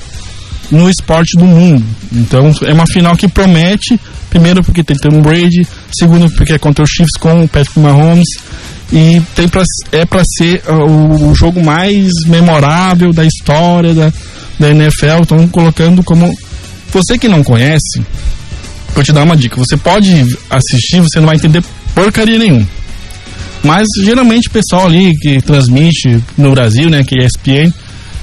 [0.69, 1.84] no esporte do mundo.
[2.12, 4.00] Então, é uma final que promete.
[4.30, 5.65] Primeiro, porque tem Tom Brady.
[5.97, 8.28] Segundo, porque é contra o Chiefs com o Patrick Mahomes.
[8.91, 14.12] E tem pra, é para ser ah, o, o jogo mais memorável da história da,
[14.60, 15.21] da NFL.
[15.21, 16.30] Estão colocando como.
[16.91, 18.02] Você que não conhece,
[18.93, 19.56] vou te dar uma dica.
[19.58, 22.67] Você pode assistir, você não vai entender porcaria nenhuma.
[23.63, 27.73] Mas geralmente o pessoal ali que transmite no Brasil, né, que é ESPN,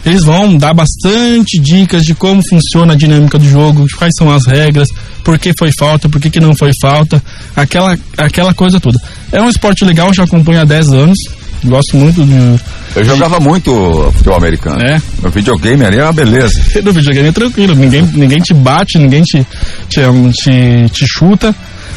[0.04, 4.46] eles vão dar bastante dicas de como funciona a dinâmica do jogo, quais são as
[4.46, 4.88] regras,
[5.24, 7.22] por que foi falta, por que, que não foi falta,
[7.56, 9.00] aquela, aquela coisa toda.
[9.32, 11.18] É um esporte legal, já acompanho há 10 anos,
[11.64, 12.60] gosto muito de.
[12.96, 13.70] Eu jogava muito
[14.12, 14.80] futebol americano.
[14.82, 15.00] É.
[15.22, 16.60] No videogame ali é uma beleza.
[16.82, 19.46] No videogame é tranquilo, ninguém, ninguém te bate, ninguém te,
[19.88, 20.00] te,
[20.42, 21.54] te, te chuta,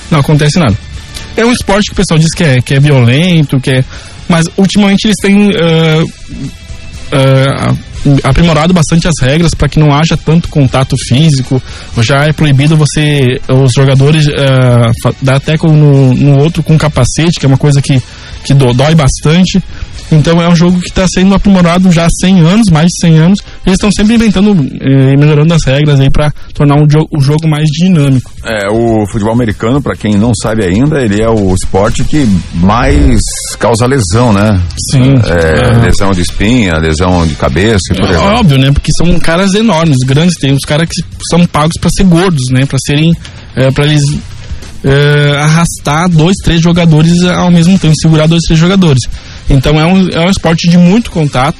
[0.09, 0.75] não acontece nada.
[1.35, 3.83] É um esporte que o pessoal diz que é, que é violento, que é.
[4.29, 6.03] Mas ultimamente eles têm ah,
[7.11, 7.73] ah,
[8.23, 11.61] aprimorado bastante as regras para que não haja tanto contato físico.
[12.01, 14.25] Já é proibido você, os jogadores,
[15.03, 18.01] fa- dar até com no, no outro com capacete, que é uma coisa que,
[18.47, 19.61] que do- dói bastante.
[20.09, 23.17] Então é um jogo que está sendo aprimorado já há 100 anos, mais de 100
[23.17, 23.39] anos.
[23.65, 27.19] Eles estão sempre inventando eh, e melhorando as regras aí para tornar um jo o
[27.21, 28.31] jogo mais dinâmico.
[28.45, 33.19] É, o futebol americano, pra quem não sabe ainda, ele é o esporte que mais
[33.59, 34.61] causa lesão, né?
[34.91, 35.13] Sim.
[35.25, 35.81] É, Ah.
[35.83, 38.71] lesão de espinha, lesão de cabeça e por É óbvio, né?
[38.71, 40.35] Porque são caras enormes, grandes.
[40.39, 42.65] Tem os caras que são pagos para ser gordos, né?
[42.65, 43.11] Para serem,
[43.57, 44.03] é, para eles
[44.83, 49.01] é, arrastar dois, três jogadores ao mesmo tempo, segurar dois, três jogadores.
[49.49, 51.57] Então é um, é um esporte de muito contato.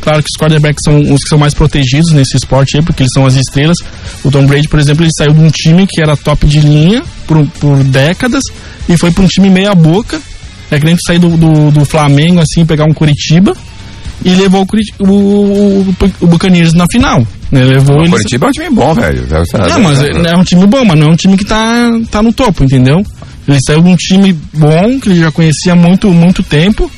[0.00, 3.12] Claro que os quarterbacks são os que são mais protegidos nesse esporte aí, porque eles
[3.12, 3.76] são as estrelas.
[4.24, 7.02] O Tom Brady, por exemplo, ele saiu de um time que era top de linha
[7.26, 8.42] por, por décadas
[8.88, 10.20] e foi para um time meia boca.
[10.70, 13.54] É que nem sair do, do, do, Flamengo, assim, pegar um Curitiba
[14.24, 14.66] e levou
[14.98, 17.26] o, o, o, o Buccaneers na final.
[17.50, 17.64] Né?
[17.64, 18.10] Levou o eles...
[18.10, 19.26] Curitiba é um time bom, velho.
[19.68, 22.22] Não, mas é, é um time bom, mas não é um time que tá, tá
[22.22, 23.02] no topo, entendeu?
[23.48, 26.90] Ele saiu de um time bom, que ele já conhecia há muito, muito tempo.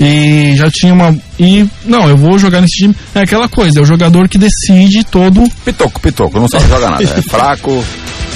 [0.00, 1.14] E já tinha uma.
[1.38, 1.64] E.
[1.84, 2.96] Não, eu vou jogar nesse time.
[3.14, 5.44] É aquela coisa, é o jogador que decide todo.
[5.64, 7.04] Pitoco, pitoco, não sabe jogar nada.
[7.04, 7.84] É fraco.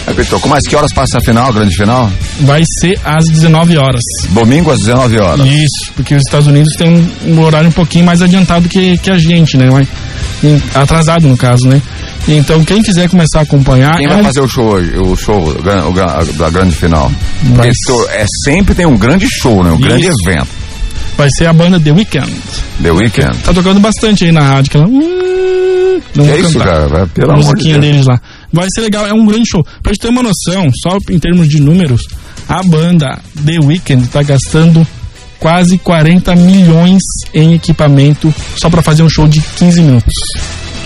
[0.07, 0.49] É pitoco.
[0.49, 2.11] Mas que horas passa a final, a grande final?
[2.41, 4.03] Vai ser às 19 horas.
[4.31, 5.47] Domingo às 19 horas.
[5.47, 9.11] Isso, porque os Estados Unidos tem um, um horário um pouquinho mais adiantado que, que
[9.11, 9.69] a gente, né?
[10.75, 11.83] Atrasado no caso, né?
[12.29, 13.97] Então, quem quiser começar a acompanhar.
[13.97, 14.93] Quem vai é fazer o show hoje?
[14.99, 17.11] O show da grande final?
[17.43, 17.69] Vai...
[17.69, 19.71] é, sempre tem um grande show, né?
[19.71, 19.83] Um Isso.
[19.83, 20.49] grande evento.
[21.17, 22.33] Vai ser a banda The Weeknd.
[22.83, 23.39] The Weeknd.
[23.39, 24.71] Tá tocando bastante aí na rádio.
[24.71, 24.87] Que ela...
[26.15, 27.07] Não que é isso, cara?
[27.09, 28.21] Pelo a musiquinha de deles lá.
[28.57, 29.63] Vai ser legal, é um grande show.
[29.83, 32.01] Pra gente ter uma noção, só em termos de números,
[32.49, 34.87] a banda The Weeknd tá gastando
[35.39, 37.03] quase 40 milhões
[37.35, 40.15] em equipamento só para fazer um show de 15 minutos.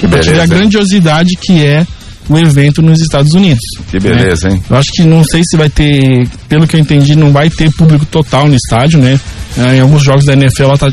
[0.00, 0.32] Que beleza.
[0.32, 1.86] Pra a grandiosidade que é
[2.28, 3.62] o evento nos Estados Unidos.
[3.88, 4.56] Que beleza, né?
[4.56, 4.62] hein?
[4.68, 7.70] Eu acho que não sei se vai ter, pelo que eu entendi, não vai ter
[7.76, 9.20] público total no estádio, né?
[9.56, 10.92] É, em alguns jogos da NFL ela tá,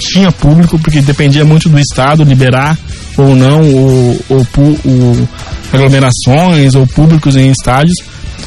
[0.00, 2.78] tinha público, porque dependia muito do estado liberar
[3.18, 4.46] ou não o, o,
[4.84, 5.28] o,
[5.72, 7.96] aglomerações ou públicos em estádios.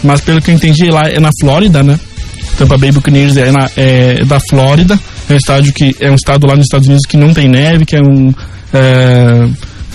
[0.04, 2.00] Mas pelo que eu entendi, lá é na Flórida, né?
[2.58, 6.48] Tampa Bay Buccaneers é, na, é da Flórida, é um estádio que é um estado
[6.48, 8.34] lá nos Estados Unidos que não tem neve, que é um
[8.74, 9.48] é,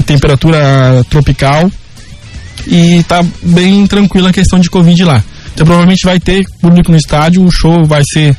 [0.05, 1.71] temperatura tropical
[2.67, 5.23] e tá bem tranquila a questão de Covid lá.
[5.55, 8.37] Então provavelmente vai ter público no estádio, o show vai ser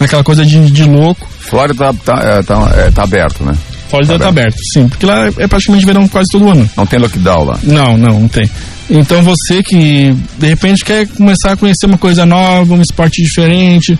[0.00, 1.28] aquela coisa de, de louco.
[1.40, 3.54] Flórida tá, tá, é, tá, é, tá aberto, né?
[3.94, 4.56] Flórida tá, tá aberto.
[4.72, 6.68] sim, porque lá é praticamente verão quase todo ano.
[6.76, 7.58] Não tem lockdown lá?
[7.62, 8.48] Não, não, não tem.
[8.90, 13.98] Então você que de repente quer começar a conhecer uma coisa nova, um esporte diferente,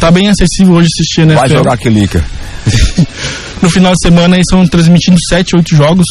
[0.00, 1.34] tá bem acessível hoje assistir, né?
[1.34, 2.24] Vai jogar que lica.
[3.62, 6.06] no final de semana aí estão transmitindo 7, 8 jogos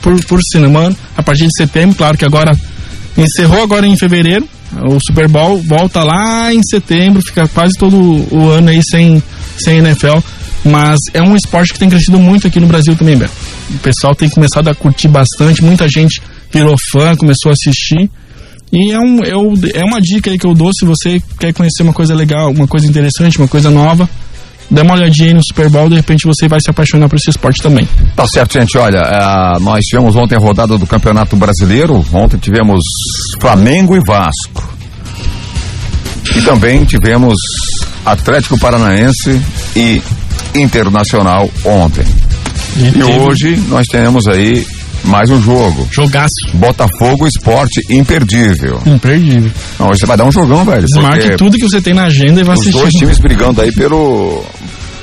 [0.00, 2.58] por, por semana, a partir de setembro, claro que agora
[3.16, 8.48] encerrou agora em fevereiro, o Super Bowl volta lá em setembro, fica quase todo o
[8.48, 9.22] ano aí sem,
[9.58, 10.18] sem NFL.
[10.64, 13.32] Mas é um esporte que tem crescido muito aqui no Brasil também, Beto.
[13.70, 16.20] O pessoal tem começado a curtir bastante, muita gente
[16.52, 18.10] virou fã, começou a assistir.
[18.72, 21.82] E é, um, eu, é uma dica aí que eu dou se você quer conhecer
[21.82, 24.08] uma coisa legal, uma coisa interessante, uma coisa nova.
[24.70, 27.30] Dá uma olhadinha aí no Super Bowl, de repente você vai se apaixonar por esse
[27.30, 27.88] esporte também.
[28.14, 28.78] Tá certo, gente.
[28.78, 32.04] Olha, uh, nós tivemos ontem a rodada do Campeonato Brasileiro.
[32.12, 32.80] Ontem tivemos
[33.40, 34.72] Flamengo e Vasco.
[36.36, 37.34] E também tivemos
[38.06, 39.42] Atlético Paranaense
[39.74, 40.00] e
[40.54, 42.04] Internacional ontem.
[42.76, 44.66] E, e hoje nós temos aí
[45.04, 45.88] mais um jogo.
[45.90, 46.30] Jogaço.
[46.54, 48.80] Botafogo Esporte imperdível.
[48.86, 49.50] Imperdível.
[49.78, 50.84] Não, hoje você vai dar um jogão, velho.
[50.84, 52.76] Desmarque tudo que você tem na agenda e vai os assistir.
[52.76, 54.44] Os dois times brigando aí pelo.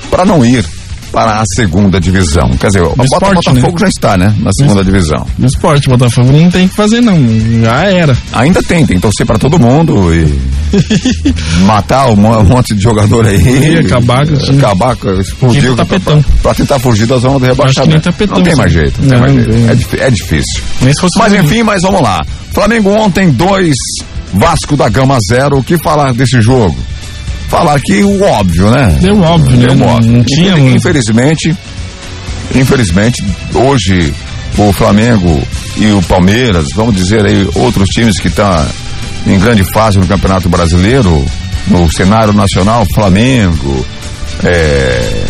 [0.09, 0.65] para não ir
[1.11, 2.49] para a segunda divisão.
[2.59, 3.79] Quer dizer, o esporte, Botafogo né?
[3.79, 4.35] já está, né?
[4.39, 5.25] Na segunda divisão.
[5.37, 7.17] No esporte, Botafogo não tem que fazer, não.
[7.63, 8.17] Já era.
[8.33, 10.39] Ainda tem, tem que torcer para todo mundo e
[11.65, 13.73] matar um monte de jogador aí.
[13.73, 14.57] E acabar com o.
[14.57, 15.73] Acabar explodir
[16.41, 18.09] para tentar fugir da zona do rebaixamento.
[18.29, 19.95] não tem mais jeito, não, não tem mais jeito.
[19.95, 20.63] É, é, difícil.
[21.17, 22.19] Mas enfim, mas vamos lá.
[22.51, 23.75] Flamengo ontem, dois,
[24.33, 25.59] Vasco da Gama zero.
[25.59, 26.77] O que falar desse jogo?
[27.47, 28.97] Falar que o óbvio, né?
[29.01, 29.85] Deu óbvio, Deu né?
[29.85, 30.11] Óbvio.
[30.11, 31.55] Não, não tinha Infelizmente,
[32.53, 34.13] infelizmente, hoje
[34.57, 35.41] o Flamengo
[35.77, 38.67] e o Palmeiras, vamos dizer aí, outros times que estão tá
[39.25, 41.23] em grande fase no Campeonato Brasileiro,
[41.67, 43.85] no cenário nacional, Flamengo,
[44.43, 45.25] é,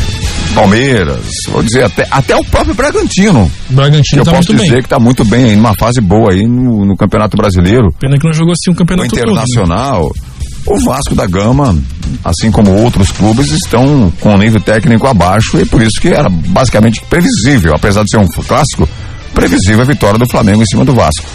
[0.54, 3.52] Palmeiras, vou dizer, até, até o próprio Bragantino.
[3.70, 4.80] Bragantino que eu tá posso dizer bem.
[4.80, 7.92] que está muito bem, em uma fase boa aí no, no Campeonato Brasileiro.
[8.00, 10.02] Pena que não jogou assim um campeonato o Internacional.
[10.02, 10.27] Todo, né?
[10.68, 11.78] O Vasco da Gama,
[12.24, 16.30] assim como outros clubes, estão com um nível técnico abaixo e por isso que era
[16.30, 18.88] basicamente previsível, apesar de ser um clássico,
[19.34, 21.26] previsível a vitória do Flamengo em cima do Vasco.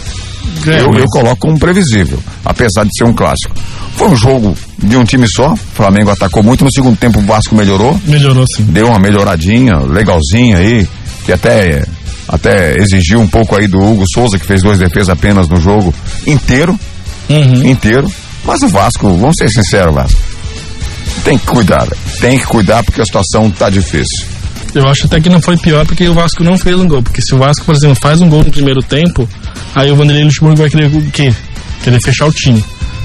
[0.65, 3.55] Eu, eu coloco como previsível, apesar de ser um clássico.
[3.95, 7.23] Foi um jogo de um time só, o Flamengo atacou muito, no segundo tempo o
[7.23, 7.99] Vasco melhorou.
[8.05, 8.63] Melhorou sim.
[8.63, 10.87] Deu uma melhoradinha, legalzinha aí,
[11.25, 11.83] que até,
[12.27, 15.93] até exigiu um pouco aí do Hugo Souza, que fez duas defesas apenas no jogo
[16.27, 16.77] inteiro.
[17.29, 17.67] Uhum.
[17.69, 18.11] Inteiro.
[18.45, 20.19] Mas o Vasco, vamos ser sinceros, Vasco.
[21.23, 21.87] Tem que cuidar,
[22.19, 24.27] tem que cuidar porque a situação tá difícil.
[24.75, 27.01] Eu acho até que não foi pior porque o Vasco não fez um gol.
[27.03, 29.29] Porque se o Vasco, por exemplo, faz um gol no primeiro tempo,
[29.75, 31.33] aí o Vanderlei Luxemburgo vai querer o quê?
[31.83, 32.63] Querer fechar o time.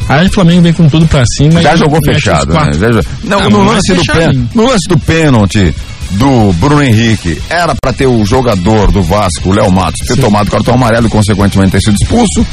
[0.08, 1.60] Aí o Flamengo vem com tudo pra cima.
[1.60, 2.70] Já jogou fechado, né?
[2.72, 2.88] Já
[3.24, 4.30] Não, Ah, no, lance do fechadinho.
[4.32, 5.74] pênalti, no lance do pênalti
[6.10, 10.50] do Bruno Henrique, era pra ter o jogador do Vasco, o Léo Matos, ter tomado
[10.50, 12.46] cartão amarelo e consequentemente ter sido expulso.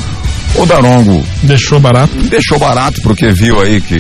[0.56, 2.16] O Darongo Deixou barato.
[2.24, 3.98] deixou barato porque viu aí que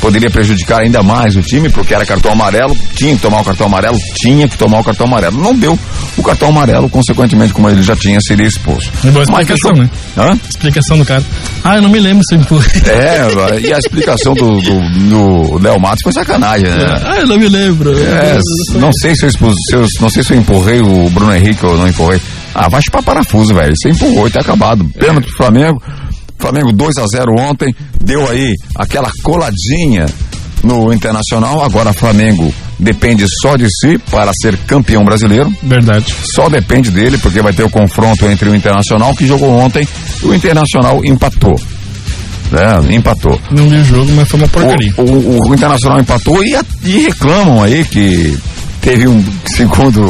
[0.00, 3.66] poderia prejudicar ainda mais o time, porque era cartão amarelo, tinha que tomar o cartão
[3.66, 5.36] amarelo, tinha que tomar o cartão amarelo.
[5.40, 5.78] Não deu
[6.16, 8.90] o cartão amarelo, consequentemente, como ele já tinha, seria expulso.
[9.04, 9.84] E boa Mas explicação, fechou.
[9.84, 9.90] né?
[10.16, 10.38] Hã?
[10.48, 11.24] Explicação do cara.
[11.64, 12.82] Ah, eu não me lembro se eu empurrei.
[12.86, 17.00] É, e a explicação do, do, do Léo Matos foi sacanagem, né?
[17.04, 17.92] Ah, eu não me lembro.
[17.98, 18.38] É,
[18.78, 21.64] não sei se eu, expus, se eu- não sei se eu empurrei o Bruno Henrique
[21.64, 22.20] ou não empurrei.
[22.54, 23.72] Ah, vai chupar parafuso, velho.
[23.76, 24.84] Você empurrou e tá acabado.
[24.98, 25.80] Pênalti pro Flamengo.
[26.40, 27.74] Flamengo 2 a 0 ontem.
[28.02, 30.06] Deu aí aquela coladinha
[30.64, 31.62] no Internacional.
[31.62, 35.52] Agora Flamengo depende só de si para ser campeão brasileiro.
[35.62, 36.14] Verdade.
[36.34, 39.86] Só depende dele, porque vai ter o confronto entre o Internacional, que jogou ontem,
[40.22, 41.58] e o Internacional empatou.
[42.50, 42.96] Né?
[42.96, 43.38] Empatou.
[43.50, 44.92] Não vi o jogo, mas foi uma porcaria.
[44.96, 48.36] O, o- o Internacional empatou e, e reclamam aí que
[48.80, 50.02] teve um, segundo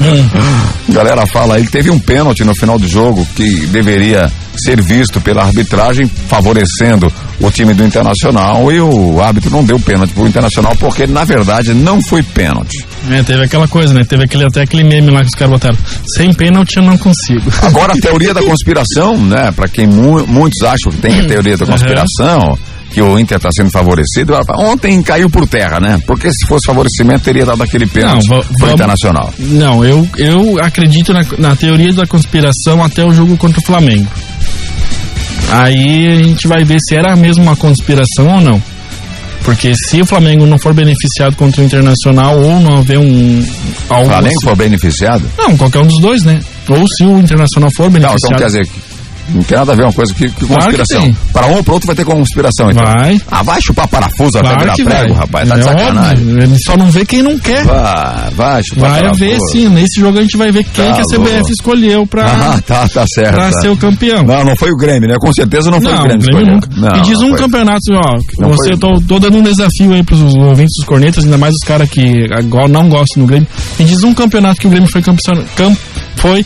[0.88, 4.80] a galera fala aí, que teve um pênalti no final do jogo que deveria ser
[4.80, 10.26] visto pela arbitragem, favorecendo o time do Internacional e o árbitro não deu pênalti pro
[10.26, 12.84] Internacional porque na verdade não foi pênalti.
[13.10, 14.02] É, teve aquela coisa, né?
[14.04, 15.76] Teve aquele, até aquele meme lá que os caras botaram.
[16.16, 17.42] Sem pênalti eu não consigo.
[17.62, 19.50] Agora a teoria da conspiração, né?
[19.52, 22.58] Para quem mu- muitos acham que tem a teoria da conspiração,
[22.94, 26.00] que o Inter está sendo favorecido, ontem caiu por terra, né?
[26.06, 29.34] Porque se fosse favorecimento teria dado aquele pênalti Não, pro vamos- Internacional.
[29.36, 34.06] Não, eu, eu acredito na, na teoria da conspiração até o jogo contra o Flamengo.
[35.50, 38.62] Aí a gente vai ver se era mesmo uma conspiração ou não.
[39.44, 43.40] Porque se o Flamengo não for beneficiado contra o Internacional ou não haver um.
[43.90, 45.30] O Algo Flamengo assim- foi beneficiado?
[45.36, 46.40] Não, qualquer um dos dois, né?
[46.68, 48.18] Ou se o Internacional for Não, beneficiado.
[48.34, 48.68] então quer dizer,
[49.28, 51.02] não tem nada a ver uma coisa que, que Claro que conspiração.
[51.02, 51.16] tem.
[51.32, 52.84] Para um ou para outro vai ter conspiração, então.
[52.84, 53.20] Vai.
[53.30, 55.18] Ah, vai chupar parafuso até Claro virar que prego, vai.
[55.22, 55.48] rapaz.
[55.48, 56.24] Tá de é sacanagem.
[56.28, 57.64] óbvio, ele só não vê quem não quer.
[57.64, 59.24] Vai, vai chupar Vai parafuso.
[59.24, 61.50] ver sim, nesse jogo a gente vai ver quem Tá que a CBF louco.
[61.52, 63.34] escolheu pra, Ah, tá, tá certo.
[63.34, 63.60] pra tá.
[63.60, 64.22] ser o campeão.
[64.24, 65.16] Não, não foi o Grêmio, né?
[65.20, 66.26] Com certeza não foi Não, o Grêmio.
[66.26, 66.68] Grêmio nunca.
[66.76, 67.38] Não, Me diz um foi.
[67.38, 68.16] campeonato, ó.
[68.38, 68.72] Não você, foi.
[68.74, 71.88] eu tô, tô dando um desafio aí pros ouvintes dos cornetas, ainda mais os caras
[71.88, 72.26] que
[72.70, 73.48] não gostam do Grêmio.
[73.78, 75.76] Me diz um campeonato que o Grêmio foi campeão, cam,
[76.16, 76.44] foi,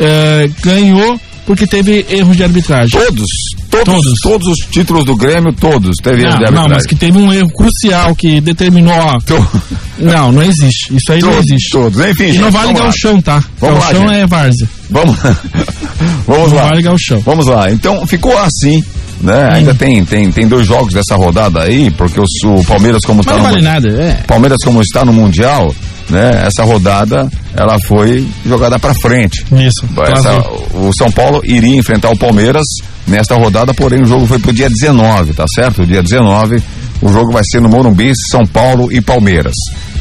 [0.00, 2.98] eh, ganhou porque teve erros de arbitragem.
[3.00, 3.26] Todos,
[3.70, 4.20] todos, Todos.
[4.22, 6.70] todos, os títulos do Grêmio, todos, teve erro de Não, não, arbitragem.
[6.70, 9.18] mas que teve um erro crucial que determinou, ó.
[9.98, 10.94] Não, não existe.
[10.96, 11.70] Isso aí não todos, existe.
[11.70, 12.00] todos.
[12.00, 12.78] Enfim, E gente, não vale lá.
[12.80, 13.42] galchão, tá?
[13.60, 14.20] Vamos lá, galchão gente.
[14.20, 14.68] é várzea.
[14.90, 15.16] Vamos,
[16.26, 16.68] vamos Não lá.
[16.68, 17.20] vale galchão.
[17.20, 17.70] Vamos lá.
[17.70, 18.82] Então ficou assim,
[19.20, 19.50] né?
[19.52, 23.32] Ainda tem, tem, tem dois jogos dessa rodada aí, porque o, o Palmeiras como está
[23.32, 24.14] não no vale nada, é.
[24.26, 25.74] Palmeiras como está no mundial,
[26.08, 26.42] né?
[26.46, 29.44] Essa rodada ela foi jogada para frente.
[29.52, 29.84] Isso.
[30.12, 30.38] Essa-
[30.74, 32.64] o São Paulo iria enfrentar o Palmeiras
[33.06, 35.82] nesta rodada, porém o jogo foi pro dia 19, tá certo?
[35.82, 36.62] O dia 19,
[37.00, 39.54] o jogo vai ser no Morumbi, São Paulo e Palmeiras.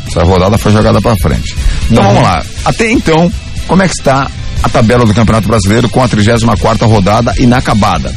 [0.08, 1.56] Essa rodada foi jogada para frente.
[1.90, 2.44] Então vamos lá.
[2.66, 3.32] Até então,
[3.68, 4.30] como é que está
[4.62, 8.14] a tabela do Campeonato Brasileiro com a 34ª rodada inacabada?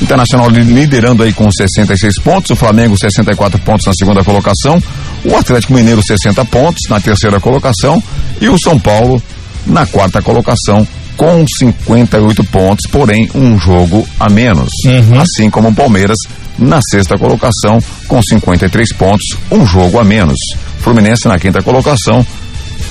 [0.00, 4.82] Internacional li- liderando aí com 66 pontos, o Flamengo 64 pontos na segunda colocação,
[5.24, 8.02] o Atlético Mineiro 60 pontos na terceira colocação
[8.40, 9.22] e o São Paulo
[9.66, 14.70] na quarta colocação com 58 pontos, porém um jogo a menos.
[14.84, 15.20] Uhum.
[15.20, 16.18] Assim como o Palmeiras
[16.58, 20.38] na sexta colocação com 53 pontos, um jogo a menos.
[20.78, 22.24] Fluminense na quinta colocação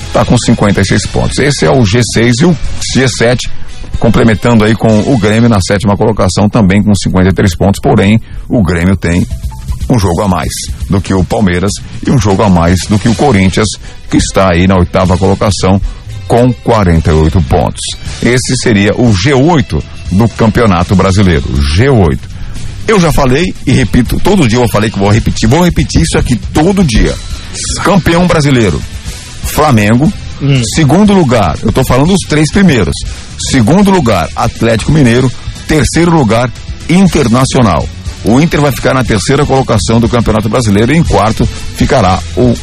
[0.06, 1.38] está com 56 pontos.
[1.38, 2.56] Esse é o G6 e o
[2.94, 3.48] G7
[3.98, 8.96] complementando aí com o Grêmio na sétima colocação também com 53 pontos, porém o Grêmio
[8.96, 9.26] tem
[9.88, 10.50] um jogo a mais
[10.90, 11.72] do que o Palmeiras
[12.06, 13.68] e um jogo a mais do que o Corinthians,
[14.10, 15.80] que está aí na oitava colocação
[16.26, 17.80] com 48 pontos.
[18.22, 22.18] Esse seria o G8 do Campeonato Brasileiro, G8.
[22.88, 26.18] Eu já falei e repito, todo dia eu falei que vou repetir, vou repetir isso
[26.18, 27.14] aqui todo dia.
[27.82, 28.80] Campeão brasileiro,
[29.42, 30.12] Flamengo.
[30.74, 32.94] Segundo lugar, eu tô falando os três primeiros.
[33.50, 35.32] Segundo lugar, Atlético Mineiro.
[35.66, 36.50] Terceiro lugar,
[36.88, 37.88] Internacional.
[38.26, 41.46] O Inter vai ficar na terceira colocação do Campeonato Brasileiro e em quarto
[41.76, 42.54] ficará o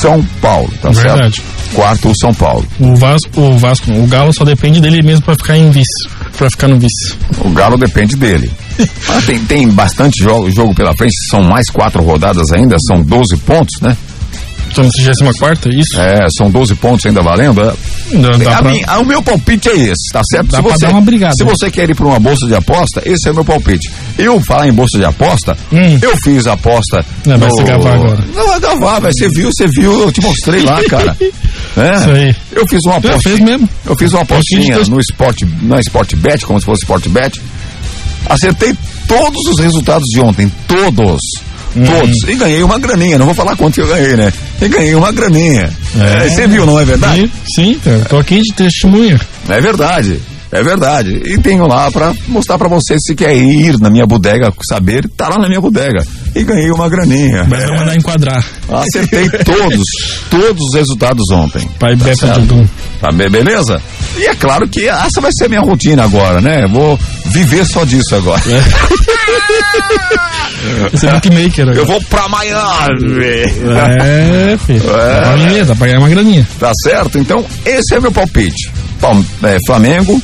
[0.00, 1.36] São Paulo, tá Verdade.
[1.36, 1.74] certo?
[1.74, 2.66] Quarto o São Paulo.
[2.78, 6.48] O Vasco, o Vasco, o Galo só depende dele mesmo pra ficar em vice, Pra
[6.50, 7.14] ficar no vice.
[7.40, 8.50] O Galo depende dele.
[9.08, 13.36] Ah, tem, tem bastante jogo, jogo pela frente, são mais quatro rodadas ainda, são 12
[13.36, 13.96] pontos, né?
[14.74, 16.00] Estamos na 64 isso?
[16.00, 17.60] É, são 12 pontos ainda valendo.
[17.62, 17.72] é?
[18.18, 20.48] Dá, dá A pra- minha- a- o meu palpite é esse, tá certo?
[20.48, 21.34] Dá pra dar uma brigada.
[21.36, 23.90] Se você quer ir para uma bolsa de aposta, esse é o meu palpite.
[24.18, 25.98] Eu falar em bolsa de aposta, Hum.
[26.02, 27.04] eu fiz a aposta.
[27.24, 28.18] Não, vai se gabar agora.
[28.34, 29.12] Não vai gavar, vai.
[29.12, 31.16] Você viu, você viu, eu te mostrei lá, cara.
[31.76, 32.36] É, Isso aí.
[32.52, 33.20] Eu fiz uma aposta.
[33.28, 33.68] fez mesmo.
[33.84, 37.40] Eu fiz uma Eu apostinha no Sport, na Sport Bet, como se fosse Sport Bet.
[38.28, 38.74] Acertei
[39.08, 41.20] todos os resultados de ontem, todos.
[41.74, 42.16] Todos.
[42.28, 44.32] E ganhei uma graninha, não vou falar quanto que eu ganhei, né?
[44.62, 45.70] E ganhei uma graninha.
[46.00, 47.30] É, Você viu, não é verdade?
[47.54, 49.20] Sim, sim, tô aqui de testemunha.
[49.48, 50.20] É verdade.
[50.54, 51.20] É verdade.
[51.26, 55.28] E tenho lá pra mostrar pra você se quer ir na minha bodega saber, tá
[55.28, 56.04] lá na minha bodega.
[56.34, 57.44] E ganhei uma graninha.
[57.48, 58.44] Mas não mandar enquadrar.
[58.68, 59.84] Acertei todos,
[60.30, 61.68] todos os resultados ontem.
[61.78, 62.26] Pai Tá Beto?
[62.40, 62.66] Dudum.
[63.00, 63.82] Tá be- beleza?
[64.16, 66.66] E é claro que essa vai ser a minha rotina agora, né?
[66.68, 66.96] Vou
[67.26, 68.40] viver só disso agora.
[70.92, 71.84] Você é bookmaker Eu agora.
[71.86, 73.22] vou pra Miami.
[73.22, 74.88] É, filho.
[74.90, 75.20] É.
[75.20, 76.46] Dá graninha, dá pra ganhar uma graninha.
[76.58, 77.18] Tá certo?
[77.18, 78.70] Então, esse é meu palpite.
[79.42, 80.20] É, Flamengo,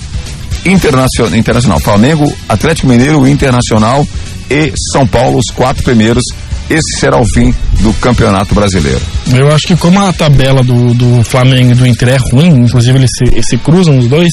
[0.65, 1.81] Internacional, Internacional.
[1.81, 4.07] Flamengo, Atlético Mineiro, Internacional
[4.51, 6.25] e São Paulo, os quatro primeiros.
[6.69, 9.01] Esse será o fim do Campeonato Brasileiro.
[9.33, 12.97] Eu acho que como a tabela do, do Flamengo e do Inter é ruim, inclusive
[12.97, 14.31] eles se, se cruzam os dois,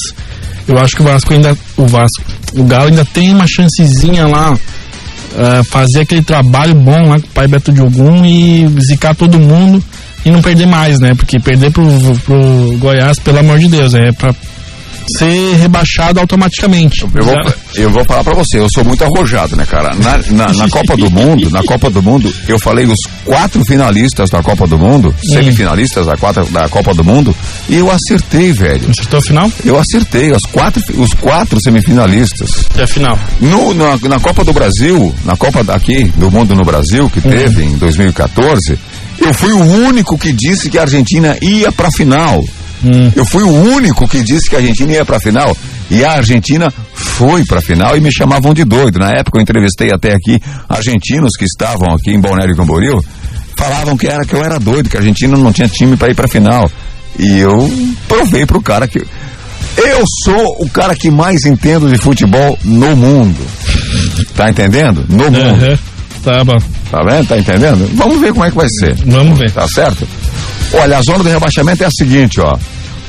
[0.68, 1.58] eu acho que o Vasco ainda.
[1.76, 2.24] O Vasco.
[2.54, 4.56] O Galo ainda tem uma chancezinha lá.
[5.36, 9.84] ah, fazer aquele trabalho bom lá com o pai Beto Diogum e zicar todo mundo
[10.26, 11.16] e não perder mais, né?
[11.16, 11.86] Porque perder pro,
[12.26, 14.34] pro Goiás, pelo amor de Deus, é pra
[15.18, 17.02] ser rebaixado automaticamente.
[17.02, 17.36] Eu vou,
[17.76, 19.96] eu vou falar pra você, eu sou muito arrojado, né, cara?
[19.96, 24.30] Na, na, na Copa do Mundo, na Copa do Mundo, eu falei os quatro finalistas
[24.30, 27.36] da Copa do Mundo, semifinalistas da, quatro, da Copa do Mundo,
[27.70, 28.90] e eu acertei, velho.
[28.90, 29.52] Acertou a final?
[29.64, 32.68] Eu acertei, os quatro, os quatro semifinalistas.
[32.78, 33.18] É a final.
[33.40, 37.64] No, na, na Copa do Brasil, na Copa daqui do Mundo no Brasil, que teve
[37.64, 38.78] em 2014,
[39.20, 42.44] eu fui o único que disse que a Argentina ia pra final.
[43.16, 45.56] Eu fui o único que disse que a Argentina ia pra final.
[45.90, 49.00] E a Argentina foi pra final e me chamavam de doido.
[49.00, 50.40] Na época eu entrevistei até aqui
[50.70, 53.04] argentinos que estavam aqui em Balneário Camboriú,
[53.56, 56.16] falavam que era que eu era doido, que a Argentina não tinha time pra ir
[56.16, 56.70] pra final.
[57.18, 57.72] E eu
[58.08, 63.40] provei pro cara que eu sou o cara que mais entendo de futebol no mundo.
[64.36, 65.06] Tá entendendo?
[65.10, 65.40] No mundo.
[65.40, 65.80] Aham.
[66.24, 66.58] Tá bom.
[66.92, 67.28] Tá vendo?
[67.28, 67.90] Tá entendendo?
[67.96, 68.96] Vamos ver como é que vai ser.
[69.06, 69.52] Vamos ver.
[69.52, 70.08] Tá certo?
[70.74, 72.58] Olha, a zona do rebaixamento é a seguinte, ó.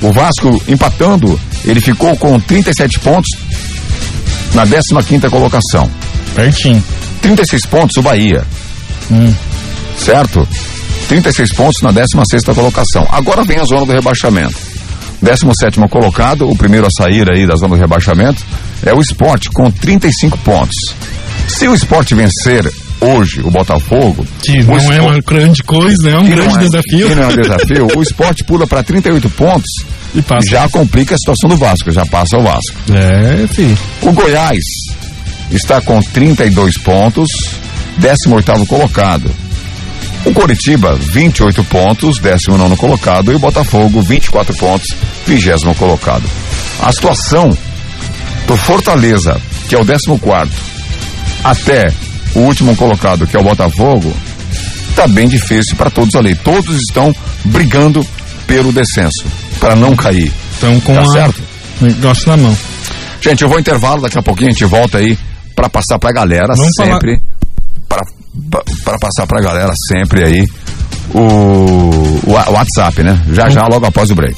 [0.00, 3.30] O Vasco empatando, ele ficou com 37 pontos
[4.54, 5.90] na 15ª colocação.
[6.34, 6.82] Pertinho.
[7.20, 8.44] 36 pontos o Bahia.
[9.98, 10.46] Certo?
[11.08, 13.06] 36 pontos na 16ª colocação.
[13.10, 14.54] Agora vem a zona do rebaixamento.
[15.24, 18.44] 17º colocado, o primeiro a sair aí da zona do rebaixamento,
[18.84, 20.76] é o Sport com 35 pontos.
[21.48, 26.10] Se o Sport vencer hoje o Botafogo, Que não é Sport- uma grande coisa, né?
[26.12, 27.08] É um grande é- desafio.
[27.08, 27.86] que não é um desafio.
[27.96, 29.70] o Sport pula para 38 pontos
[30.14, 30.48] E passa.
[30.48, 32.74] já complica a situação do Vasco, já passa o Vasco.
[32.92, 33.78] É, filho.
[34.02, 34.62] O Goiás
[35.50, 37.28] está com 32 pontos,
[37.98, 39.30] 18º colocado.
[40.24, 43.32] O Coritiba, 28 pontos, 19º colocado.
[43.32, 44.88] E o Botafogo, 24 pontos,
[45.26, 46.24] 20 colocado.
[46.82, 47.56] A situação
[48.46, 50.48] do Fortaleza, que é o 14º,
[51.44, 51.90] até
[52.34, 54.12] o último colocado, que é o Botafogo,
[54.94, 56.34] tá bem difícil para todos ali.
[56.36, 57.14] Todos estão
[57.44, 58.06] brigando
[58.46, 59.24] pelo descenso,
[59.60, 60.32] para não cair.
[60.56, 61.06] Então com Tá a...
[61.12, 61.42] certo?
[61.80, 62.56] negócio na mão.
[63.20, 65.18] Gente, eu vou intervalo, daqui a pouquinho a gente volta aí
[65.54, 67.20] para passar pra galera Vamos sempre
[67.88, 68.02] para
[68.84, 70.48] para passar pra galera sempre aí
[71.12, 73.20] o, o wa- WhatsApp, né?
[73.32, 74.36] Já já logo após o break.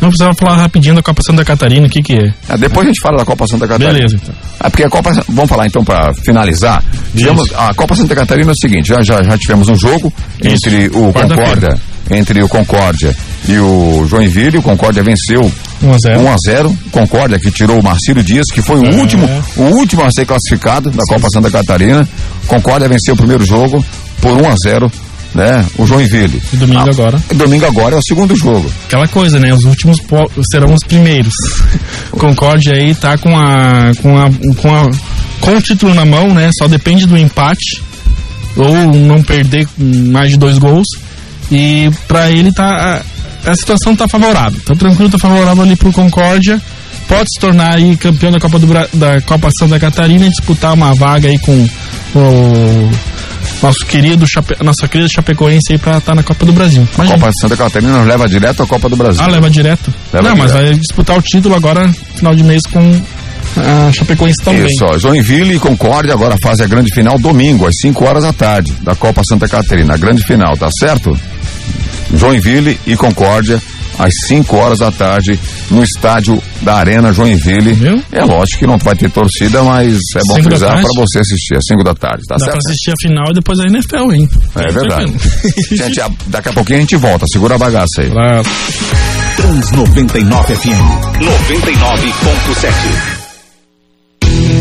[0.00, 2.34] Não precisava falar rapidinho da Copa Santa Catarina, o que que é?
[2.48, 3.92] Ah, depois a gente fala da Copa Santa Catarina.
[3.94, 4.34] Beleza, então.
[4.60, 6.82] Ah, porque a Copa, vamos falar então para finalizar.
[7.16, 10.68] Tivemos, a Copa Santa Catarina é o seguinte, já, já, já tivemos um jogo Isso.
[10.68, 11.12] entre o.
[11.12, 11.78] Concórdia,
[12.10, 13.16] entre o Concórdia
[13.48, 15.50] e o Joinville, o Concórdia venceu
[15.82, 16.20] 1 a 0.
[16.20, 18.94] 1 a 0 Concórdia que tirou o Marcílio Dias, que foi o É.
[18.96, 19.26] último,
[19.56, 22.06] o último a ser classificado da Copa Santa Catarina.
[22.46, 23.82] Concórdia venceu o primeiro jogo
[24.20, 24.92] por 1 a 0
[25.34, 25.66] né?
[25.76, 26.40] O Joinville.
[26.52, 27.20] E domingo agora.
[27.34, 28.70] Domingo agora é o segundo jogo.
[28.86, 29.52] Aquela coisa, né?
[29.52, 29.98] Os últimos
[30.50, 31.34] serão os primeiros.
[32.12, 34.30] Concórdia aí tá com a, com a
[34.62, 34.90] com a
[35.40, 36.50] com o título na mão, né?
[36.56, 37.82] Só depende do empate
[38.56, 40.86] ou não perder mais de dois gols.
[41.50, 43.02] E pra ele tá
[43.44, 44.60] a, a situação tá favorável.
[44.64, 46.62] Tá tranquilo, tá favorável ali pro Concórdia.
[47.08, 50.94] Pode se tornar aí campeão da Copa do da Copa Santa Catarina e disputar uma
[50.94, 51.68] vaga aí com
[52.14, 52.90] o
[53.62, 56.86] nosso querido Chape, nossa querida Chapecoense aí pra estar na Copa do Brasil.
[56.98, 57.04] A.
[57.04, 59.22] Copa Santa Catarina nos leva direto à Copa do Brasil.
[59.22, 59.92] Ah, leva direto?
[60.12, 60.66] Leva não, mas direto.
[60.66, 63.02] vai disputar o título agora, final de mês, com
[63.56, 64.66] a Chapecoense também.
[64.66, 68.72] Isso, Joinville e Concórdia agora fazem a grande final domingo, às 5 horas da tarde,
[68.82, 69.94] da Copa Santa Catarina.
[69.94, 71.18] A grande final, tá certo?
[72.12, 73.60] Joinville e Concórdia,
[73.98, 75.38] às 5 horas da tarde,
[75.70, 77.72] no estádio da Arena Joinville.
[77.74, 78.02] Viu?
[78.12, 81.56] É lógico que não vai ter torcida, mas é bom Cinco frisar para você assistir,
[81.56, 82.66] às 5 da tarde, tá Dá pra certo?
[82.68, 84.28] assistir a final e depois a NFL, hein?
[84.56, 85.12] É verdade.
[85.76, 88.10] Gente, a- daqui a pouquinho a gente volta, segura a bagaça aí.
[88.10, 88.42] Pra-
[89.36, 90.68] Trans 99 FM
[91.20, 93.23] 99.7.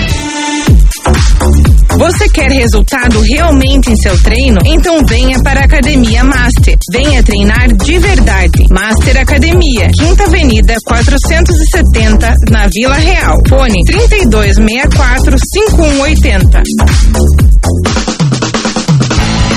[2.03, 4.59] Você quer resultado realmente em seu treino?
[4.65, 6.77] Então venha para a Academia Master.
[6.91, 8.65] Venha treinar de verdade.
[8.69, 13.41] Master Academia, Quinta Avenida 470, na Vila Real.
[13.47, 17.52] Fone 3264 5180.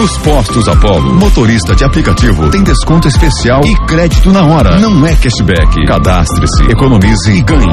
[0.00, 4.80] Nos postos Apollo, motorista de aplicativo tem desconto especial e crédito na hora.
[4.80, 5.84] Não é cashback.
[5.86, 7.66] Cadastre-se, economize e ganhe.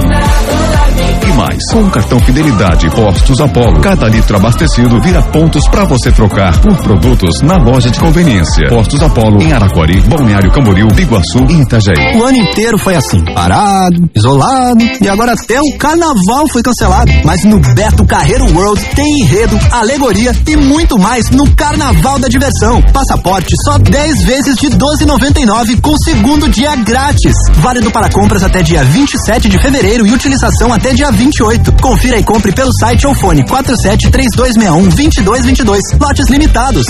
[1.26, 6.12] E mais, com o cartão Fidelidade Postos Apollo, cada litro abastecido vira pontos para você
[6.12, 8.68] trocar por produtos na loja de conveniência.
[8.68, 12.18] Postos Apollo em Araquari, Balneário Camboriú, Biguaçu e Itajaí.
[12.18, 17.12] O ano inteiro foi assim, parado, isolado, e agora até o carnaval foi cancelado.
[17.24, 22.82] Mas no Beto Carreiro World tem enredo, alegoria e muito mais no Carnaval da Diversão.
[22.94, 27.34] Passaporte só 10 vezes de 12,99 com segundo dia grátis.
[27.56, 31.74] Válido para compras até dia 27 de fevereiro e utilização até dia 28.
[31.82, 35.82] Confira e compre pelo site ou fone 47 3261 2222.
[36.00, 36.86] Lotes limitados.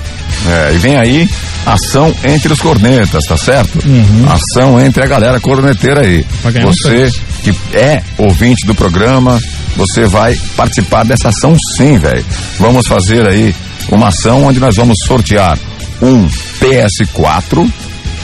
[0.46, 1.28] É, e vem aí
[1.66, 3.80] ação entre os cornetas, tá certo?
[4.28, 6.24] Ação entre a galera corneteira aí.
[6.62, 7.10] Você
[7.42, 9.40] que é ouvinte do programa,
[9.76, 12.24] você vai participar dessa ação sim, velho.
[12.58, 13.54] Vamos fazer aí
[13.90, 15.58] uma ação onde nós vamos sortear
[16.02, 16.26] um
[16.60, 17.70] PS4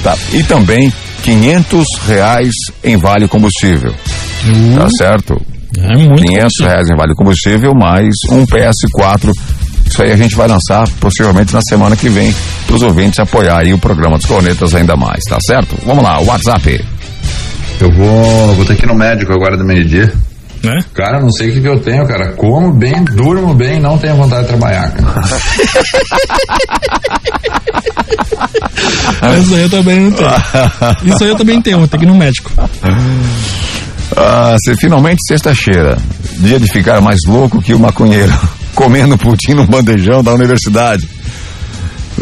[0.02, 0.16] tá?
[0.32, 0.92] e também
[1.22, 3.94] 500 reais em vale combustível.
[4.76, 5.40] Tá certo?
[5.78, 6.66] É muito 500 combustível.
[6.66, 9.32] reais em vale combustível mais um PS4.
[9.86, 12.34] Isso aí a gente vai lançar possivelmente na semana que vem
[12.66, 15.76] para os ouvintes apoiar aí o programa dos cornetas ainda mais, tá certo?
[15.84, 16.84] Vamos lá, WhatsApp.
[17.80, 20.12] Eu vou, vou ter que ir no médico agora do meio-dia.
[20.64, 20.78] Né?
[20.94, 22.32] Cara, não sei o que, que eu tenho, cara.
[22.32, 25.20] Como bem, durmo bem, não tenho vontade de trabalhar, cara.
[29.40, 30.30] Isso aí eu também não tenho.
[31.04, 32.50] Isso aí eu também tenho, vou ter que ir no médico.
[34.16, 35.98] Ah, se finalmente sexta-feira,
[36.38, 38.32] dia de ficar mais louco que o maconheiro,
[38.74, 41.08] comendo pudim no bandejão da universidade.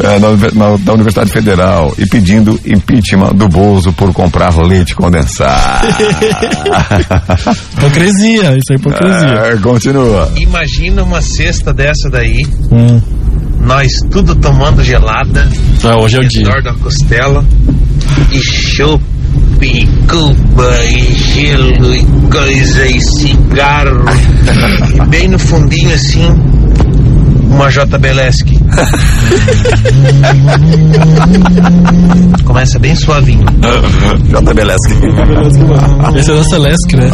[0.01, 5.87] É, na, da Universidade Federal e pedindo impeachment do Bozo por comprar leite condensado.
[7.77, 9.29] Hipocrisia, isso é hipocrisia.
[9.53, 10.33] É, continua.
[10.37, 13.01] Imagina uma cesta dessa daí, Hum.
[13.61, 15.49] nós tudo tomando gelada,
[15.85, 16.47] Ah, hoje é o dia.
[16.47, 17.45] redor da costela,
[18.31, 19.03] e chope,
[19.63, 24.05] e cuba, e gelo, e coisa, e cigarro,
[24.95, 26.29] e bem no fundinho assim,
[27.53, 28.59] uma JBLESC.
[32.45, 33.45] Começa bem suavinho.
[34.25, 34.95] JBLesque.
[36.17, 37.11] Esse é da Celeste, né?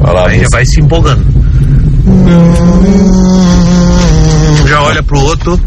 [0.00, 1.24] Olha lá, Aí já vai se empolgando.
[4.66, 5.60] Já olha pro outro.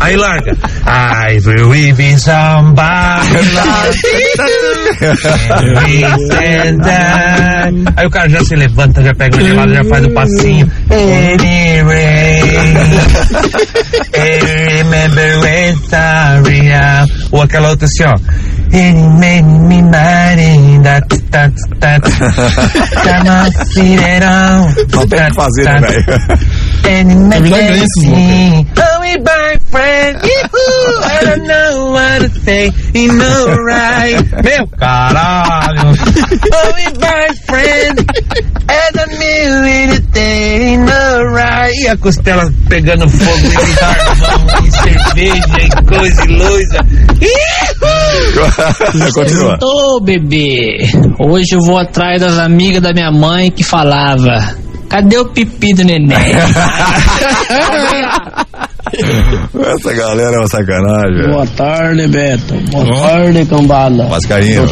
[0.00, 0.56] Aí larga.
[0.86, 2.84] I will be somebody
[7.96, 10.70] Aí o cara já se levanta, já pega o gelado, já faz o passinho.
[10.90, 12.42] Anyway,
[14.74, 15.74] remember when.
[17.30, 18.14] Ou aquela outra assim, ó.
[18.72, 22.02] Ele made me mighty, that, that, that.
[23.02, 24.74] Chama Cirerão.
[24.92, 26.04] Não tem o que fazer, né, velho?
[30.56, 32.70] Oh, I don't what to say.
[32.92, 34.22] You know, right?
[34.42, 35.94] Meu caralho.
[36.52, 38.10] Oh, we my friend.
[40.12, 40.72] Day.
[40.72, 41.74] You know, right?
[41.74, 46.78] E a costela pegando fogo e carvão e cerveja e coisa e luza.
[49.14, 49.58] Continua.
[49.62, 50.78] Ô bebê,
[51.18, 54.54] hoje eu vou atrás das amigas da minha mãe que falava.
[54.88, 56.08] Cadê o pipi do neném?
[59.76, 61.30] Essa galera é uma sacanagem.
[61.30, 62.54] Boa tarde, Beto.
[62.70, 64.04] Boa tarde, cambada.
[64.04, 64.66] Mascarinho.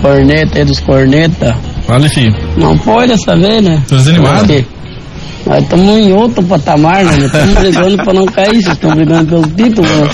[0.00, 1.56] Corneta aí dos corneta.
[1.86, 2.34] Fala, filho.
[2.56, 3.82] Não foi dessa vez, né?
[3.88, 4.64] Tô desanimado.
[5.46, 7.26] Nós estamos em outro patamar, né?
[7.26, 9.86] Estamos brigando pra não cair, vocês estão brigando pelo título.
[9.88, 10.08] Né?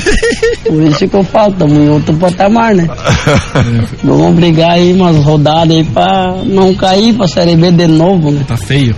[0.67, 2.89] Por isso que eu falo, estamos em outro patamar, né?
[4.03, 8.45] Vamos brigar aí umas rodadas aí pra não cair pra Série B de novo, né?
[8.47, 8.95] Tá feio.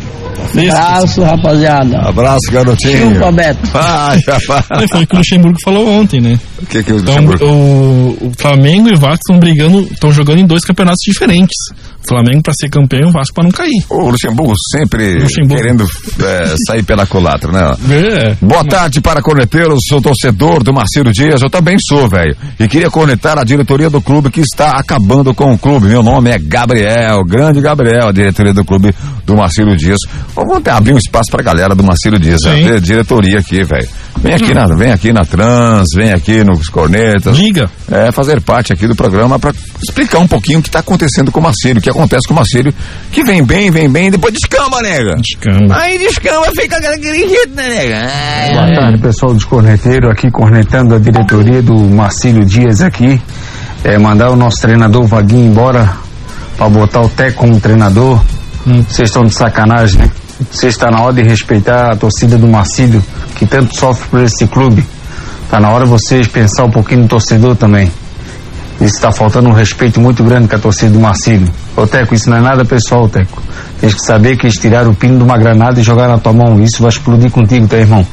[0.55, 1.99] Abraço, rapaziada.
[1.99, 3.13] Abraço, garotinho.
[3.15, 3.61] Chupa, Beto.
[3.75, 4.83] Ai, rapaz.
[4.83, 6.39] É, foi o que o Luxemburgo falou ontem, né?
[6.63, 7.45] O que que o Então, Luxemburgo...
[7.45, 11.57] o, o Flamengo e o Vasco estão brigando, estão jogando em dois campeonatos diferentes.
[12.03, 13.85] O Flamengo pra ser campeão e o Vasco pra não cair.
[13.91, 15.57] O Luxemburgo sempre Luxemburgo.
[15.63, 15.85] querendo
[16.23, 17.73] é, sair pela culatra, né?
[17.91, 18.37] É.
[18.41, 22.37] Boa tarde para corneteiros, sou torcedor do Marcelo Dias, eu também sou, velho.
[22.59, 25.89] E queria cornetar a diretoria do clube que está acabando com o clube.
[25.89, 28.95] Meu nome é Gabriel, grande Gabriel, a diretoria do clube
[29.25, 29.99] do Marcelo Dias.
[30.35, 33.89] Vamos abrir um espaço pra galera do Marcelo Dias, a diretoria aqui, velho.
[34.23, 37.37] Vem aqui na, vem aqui na Trans, vem aqui nos cornetas.
[37.37, 37.71] Liga.
[37.91, 39.53] É, fazer parte aqui do programa para
[39.83, 42.37] explicar um pouquinho o que está acontecendo com o Marcelo, o que acontece com o
[42.37, 42.73] Marcelo,
[43.13, 45.17] que vem bem, vem bem, depois descamba, nega.
[45.17, 45.77] Descamba.
[45.77, 47.95] Aí descamba, fica aquele jeito, né, nega?
[47.95, 48.53] É.
[48.53, 53.21] Boa tarde, pessoal dos corneteiros, aqui cornetando a diretoria do Marcílio Dias aqui.
[53.85, 55.97] É, mandar o nosso treinador Vaguinho embora
[56.57, 58.21] para botar o Teco como treinador.
[58.89, 60.11] Vocês estão de sacanagem, né?
[60.51, 64.47] Vocês está na hora de respeitar a torcida do Marcílio, que tanto sofre por esse
[64.47, 64.85] clube.
[65.51, 67.91] Tá na hora de vocês pensar um pouquinho no torcedor também.
[68.81, 71.51] Isso está faltando um respeito muito grande com a torcida do Marcílio.
[71.77, 73.43] Ô Teco, isso não é nada pessoal, Teco.
[73.81, 76.33] Tens que saber que eles tiraram o pino de uma granada e jogaram na tua
[76.33, 76.61] mão.
[76.63, 78.07] Isso vai explodir contigo, tá, irmão?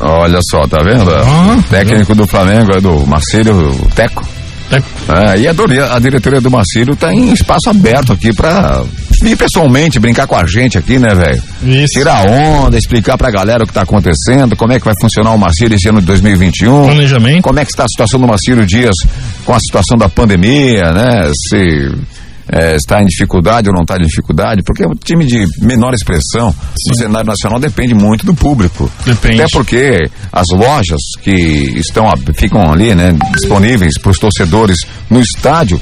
[0.00, 1.10] Olha só, tá vendo?
[1.12, 4.24] Ah, o técnico do Flamengo é do Marcelo, o Teco.
[4.68, 4.86] Teco.
[5.08, 5.52] É, e a,
[5.94, 8.82] a diretoria do Marcelo tá em espaço aberto aqui pra
[9.22, 11.42] vir pessoalmente, brincar com a gente aqui, né, velho?
[11.62, 11.94] Isso.
[11.94, 15.38] Tirar onda, explicar pra galera o que tá acontecendo, como é que vai funcionar o
[15.38, 16.84] Marcelo esse ano de 2021.
[16.84, 17.42] Planejamento.
[17.42, 18.94] Como é que está a situação do Marcelo Dias
[19.44, 21.30] com a situação da pandemia, né?
[21.48, 21.92] Se
[22.50, 26.54] é, está em dificuldade ou não está em dificuldade, porque o time de menor expressão
[26.88, 28.90] no cenário nacional depende muito do público.
[29.04, 29.42] Depende.
[29.42, 31.30] Até porque as lojas que
[31.76, 32.04] estão
[32.34, 35.80] ficam ali, né, disponíveis para os torcedores no estádio,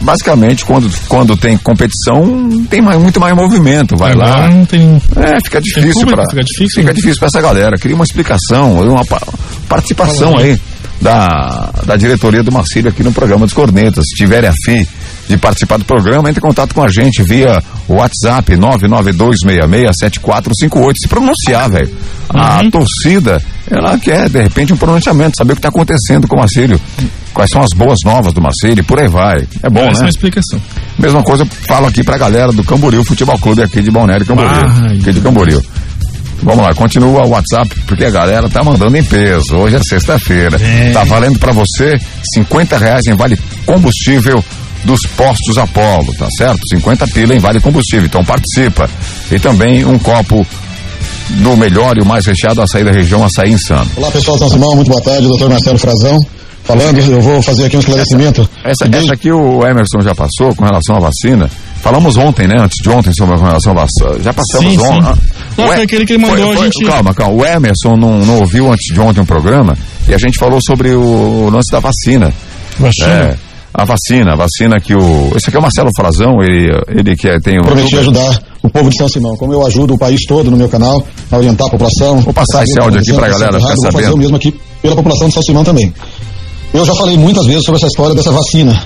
[0.00, 4.48] basicamente quando, quando tem competição tem mais- muito mais movimento, vai Agora lá.
[4.48, 5.00] não tem.
[5.16, 6.92] É, fica difícil para fica difícil, fica né?
[6.92, 7.76] difícil para essa galera.
[7.76, 9.22] Queria uma explicação, uma pa-
[9.68, 10.60] participação aí
[11.00, 14.04] da, da diretoria do Marcílio aqui no programa dos Cornetas.
[14.08, 14.86] Se tiverem afim
[15.28, 20.92] de participar do programa, entre em contato com a gente via WhatsApp 992667458.
[21.00, 21.90] Se pronunciar, velho.
[22.28, 22.70] A Uhum.
[22.70, 26.80] torcida, ela quer, de repente, um pronunciamento, saber o que está acontecendo com o Marcílio.
[27.32, 29.46] Quais são as boas novas do Marcílio e por aí vai.
[29.62, 29.98] É bom, é né?
[30.00, 30.60] uma explicação.
[30.98, 34.50] Mesma coisa eu falo aqui pra galera do Camboriú Futebol Clube aqui de Balneário Camboriú.
[34.50, 35.62] Ah, aqui de Camboriú.
[36.42, 39.56] Vamos lá, continua o WhatsApp, porque a galera tá mandando em peso.
[39.56, 40.58] Hoje é sexta-feira.
[40.60, 40.92] É.
[40.92, 41.98] Tá valendo pra você
[42.34, 44.42] 50 reais em vale combustível
[44.86, 46.60] dos postos Apolo, tá certo?
[46.70, 48.06] 50 pila em vale combustível.
[48.06, 48.88] Então participa.
[49.30, 50.46] E também um copo
[51.42, 53.90] do melhor e o mais recheado açaí da região, açaí insano.
[53.96, 56.18] Olá pessoal, São Simão, muito boa tarde, doutor Marcelo Frazão.
[56.64, 58.48] Falando, eu vou fazer aqui um esclarecimento.
[58.64, 61.48] Essa, essa aqui o Emerson já passou com relação à vacina.
[61.80, 62.56] Falamos ontem, né?
[62.58, 64.20] Antes de ontem sobre com relação à vacina.
[64.24, 64.84] Já passamos Sim, sim.
[64.84, 65.00] ontem.
[65.04, 65.16] Ah,
[65.56, 67.34] Não, o foi aquele que ele mandou foi- a foi- gente- Calma, calma.
[67.34, 69.76] O Emerson não, não ouviu antes de ontem um programa
[70.08, 72.32] e a gente falou sobre o lance da vacina.
[72.80, 73.06] Vacina.
[73.08, 73.36] É,
[73.78, 75.32] a vacina, a vacina que o.
[75.36, 77.62] Esse aqui é o Marcelo Frazão, ele, ele que é- tem o.
[77.62, 80.68] Prometi ajudar o povo de São Simão, como eu ajudo o país todo no meu
[80.68, 82.18] canal, a orientar a população.
[82.20, 84.14] Vou passar esse áudio aqui pra galera ficar Vou fazer sabendo.
[84.14, 85.92] o mesmo aqui pela população de São Simão também.
[86.72, 88.82] Eu já falei muitas vezes sobre essa história dessa vacina.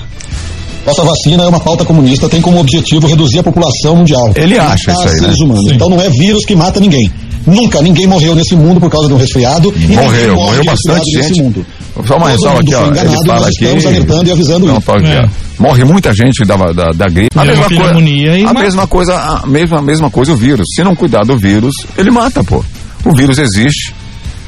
[0.86, 4.30] Essa vacina é uma pauta comunista, tem como objetivo reduzir a população mundial.
[4.34, 5.44] Ele acha isso aí, seres né?
[5.44, 5.68] humanos.
[5.68, 5.74] Sim.
[5.74, 7.10] Então não é vírus que mata ninguém.
[7.46, 9.72] Nunca ninguém morreu nesse mundo por causa de um resfriado.
[9.88, 11.42] Morreu, morreu bastante gente.
[11.42, 11.64] mundo.
[12.06, 12.86] Só uma ressalva aqui, ó.
[12.86, 13.64] enganado Ele fala nós aqui.
[13.64, 14.90] estamos alertando e avisando Não, isso.
[15.06, 15.24] É.
[15.24, 15.62] ó.
[15.62, 17.38] Morre muita gente da, da, da gripe.
[17.38, 18.60] A mesma, coisa, a mata.
[18.60, 20.66] mesma coisa, a mesma, mesma coisa o vírus.
[20.74, 22.64] Se não cuidar do vírus, ele mata, pô.
[23.04, 23.94] O vírus existe.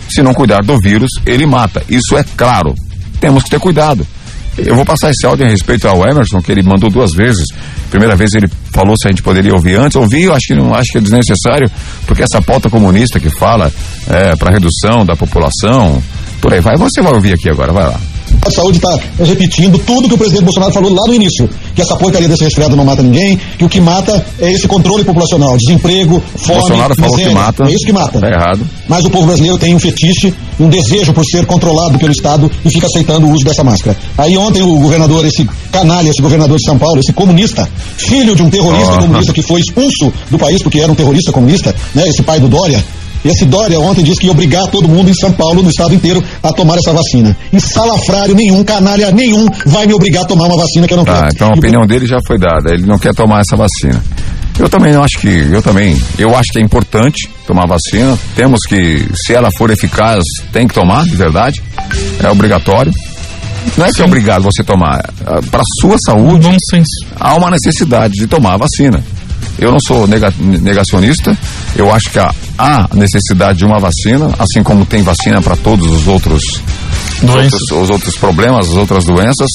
[0.08, 1.82] Se não cuidar do vírus, ele mata.
[1.88, 2.74] Isso é claro.
[3.20, 4.06] Temos que ter cuidado.
[4.58, 7.46] Eu vou passar esse áudio a respeito ao Emerson, que ele mandou duas vezes.
[7.88, 9.96] Primeira vez ele falou se a gente poderia ouvir antes.
[9.96, 11.70] Ouvi, eu acho que não acho que é desnecessário,
[12.06, 13.72] porque essa pauta comunista que fala
[14.10, 16.02] é, para redução da população,
[16.42, 16.76] por aí vai.
[16.76, 17.98] Você vai ouvir aqui agora, vai lá.
[18.44, 18.88] A saúde está
[19.22, 21.48] repetindo tudo que o presidente Bolsonaro falou lá no início.
[21.74, 25.04] Que essa porcaria desse resfriado não mata ninguém, que o que mata é esse controle
[25.04, 27.28] populacional, desemprego, fome, Bolsonaro falou miséria.
[27.30, 27.64] que mata.
[27.64, 28.18] É isso que mata.
[28.20, 28.60] Tá errado.
[28.88, 32.70] Mas o povo brasileiro tem um fetiche, um desejo por ser controlado pelo Estado e
[32.70, 33.96] fica aceitando o uso dessa máscara.
[34.18, 38.42] Aí ontem o governador, esse canalha, esse governador de São Paulo, esse comunista, filho de
[38.42, 38.98] um terrorista Ah.
[39.02, 42.08] comunista que foi expulso do país porque era um terrorista comunista, né?
[42.08, 42.82] Esse pai do Dória.
[43.24, 46.22] Esse Dória ontem disse que ia obrigar todo mundo em São Paulo, no estado inteiro,
[46.42, 47.36] a tomar essa vacina.
[47.52, 51.04] E salafrário nenhum, canalha nenhum, vai me obrigar a tomar uma vacina que eu não
[51.04, 51.28] Tá, quero.
[51.34, 52.72] então a E o opinião dele já foi dada.
[52.74, 54.02] Ele não quer tomar essa vacina.
[54.58, 58.18] Eu também acho que, eu também, eu acho que é importante tomar vacina.
[58.36, 61.62] Temos que, se ela for eficaz, tem que tomar, de verdade.
[62.22, 62.92] É obrigatório.
[63.78, 65.00] Não é que é obrigado você tomar.
[65.50, 67.06] Para sua saúde, Bom senso.
[67.18, 69.02] há uma necessidade de tomar a vacina.
[69.58, 71.36] Eu não sou nega- negacionista,
[71.76, 75.88] eu acho que há, há necessidade de uma vacina, assim como tem vacina para todos
[75.90, 76.42] os outros,
[77.22, 79.48] os outros, os outros problemas, as outras doenças.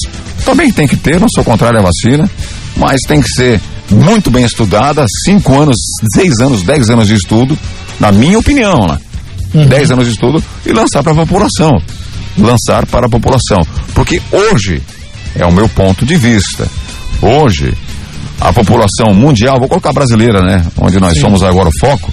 [0.44, 2.30] Também tem que ter, não sou contrário à vacina,
[2.76, 5.76] mas tem que ser muito bem estudada, cinco anos,
[6.14, 7.58] seis anos, dez anos de estudo,
[7.98, 8.98] na minha opinião, né?
[9.66, 11.72] Dez anos de estudo e lançar para a população.
[12.38, 13.58] Lançar para a população.
[13.94, 14.80] Porque hoje,
[15.34, 16.68] é o meu ponto de vista,
[17.20, 17.74] hoje,
[18.40, 20.64] a população mundial, vou colocar brasileira, né?
[20.76, 22.12] Onde nós somos agora o foco,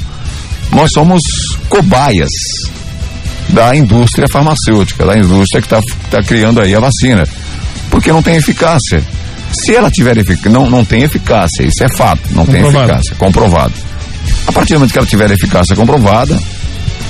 [0.71, 1.21] nós somos
[1.69, 2.30] cobaias
[3.49, 7.28] da indústria farmacêutica, da indústria que está tá criando aí a vacina.
[7.89, 9.03] Porque não tem eficácia.
[9.53, 12.91] Se ela tiver eficácia, não, não tem eficácia, isso é fato, não tem Comprovado.
[12.91, 13.73] eficácia, comprovado.
[14.47, 16.38] A partir do momento que ela tiver eficácia comprovada,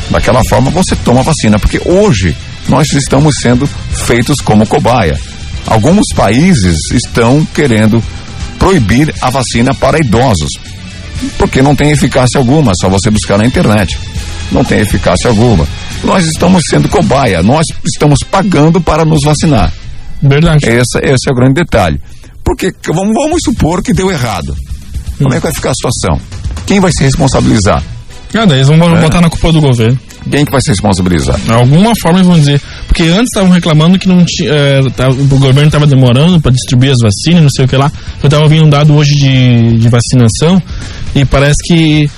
[0.09, 2.35] daquela forma você toma a vacina, porque hoje
[2.67, 3.65] nós estamos sendo
[4.05, 5.17] feitos como cobaia.
[5.65, 8.03] Alguns países estão querendo
[8.65, 10.49] proibir a vacina para idosos,
[11.37, 13.95] porque não tem eficácia alguma, só você buscar na internet.
[14.51, 15.67] Não tem eficácia alguma.
[16.03, 19.71] Nós estamos sendo cobaia, nós estamos pagando para nos vacinar.
[20.19, 20.65] Verdade.
[20.65, 22.01] Esse, esse é o grande detalhe.
[22.43, 24.55] Porque vamos, vamos supor que deu errado.
[25.19, 26.19] Como é que vai ficar a situação?
[26.65, 27.83] Quem vai se responsabilizar?
[28.33, 29.01] Ah, daí eles vão É.
[29.01, 29.99] botar na culpa do governo.
[30.31, 31.39] Quem que vai se responsabilizar?
[31.39, 32.59] De alguma forma eles vão dizer.
[32.95, 34.49] Porque antes estavam reclamando que não tinha.
[34.49, 37.91] eh, tava- o governo estava demorando para distribuir as vacinas, não sei o que lá.
[38.23, 40.63] Eu estava ouvindo um dado hoje de, de vacinação
[41.13, 42.09] e parece que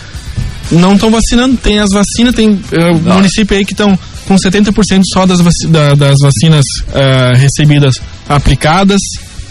[0.72, 1.58] não estão vacinando.
[1.58, 3.98] Tem as vacinas, tem eh, município aí que estão
[4.28, 6.64] com 70% só das, vaci- da- das vacinas
[6.94, 7.96] eh, recebidas
[8.30, 9.02] aplicadas.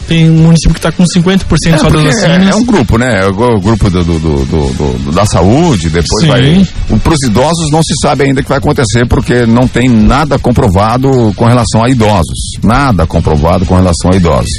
[0.09, 2.47] Tem município que está com 50% É, só das vacinas.
[2.47, 3.23] é, é um grupo, né?
[3.23, 6.29] É o grupo do, do- do- do- da saúde, depois Sim.
[6.29, 6.67] vai.
[7.03, 10.39] Para os idosos não se sabe ainda o que vai acontecer, porque não tem nada
[10.39, 12.39] comprovado com relação a idosos.
[12.63, 14.53] Nada comprovado com relação a idosos.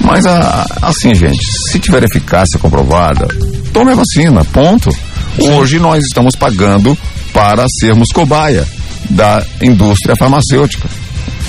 [0.00, 3.26] Mas a- assim, gente, se tiver eficácia comprovada,
[3.72, 4.90] tome a vacina, ponto.
[5.38, 6.96] Hoje nós estamos pagando
[7.32, 8.66] para sermos cobaia
[9.08, 10.88] da indústria farmacêutica.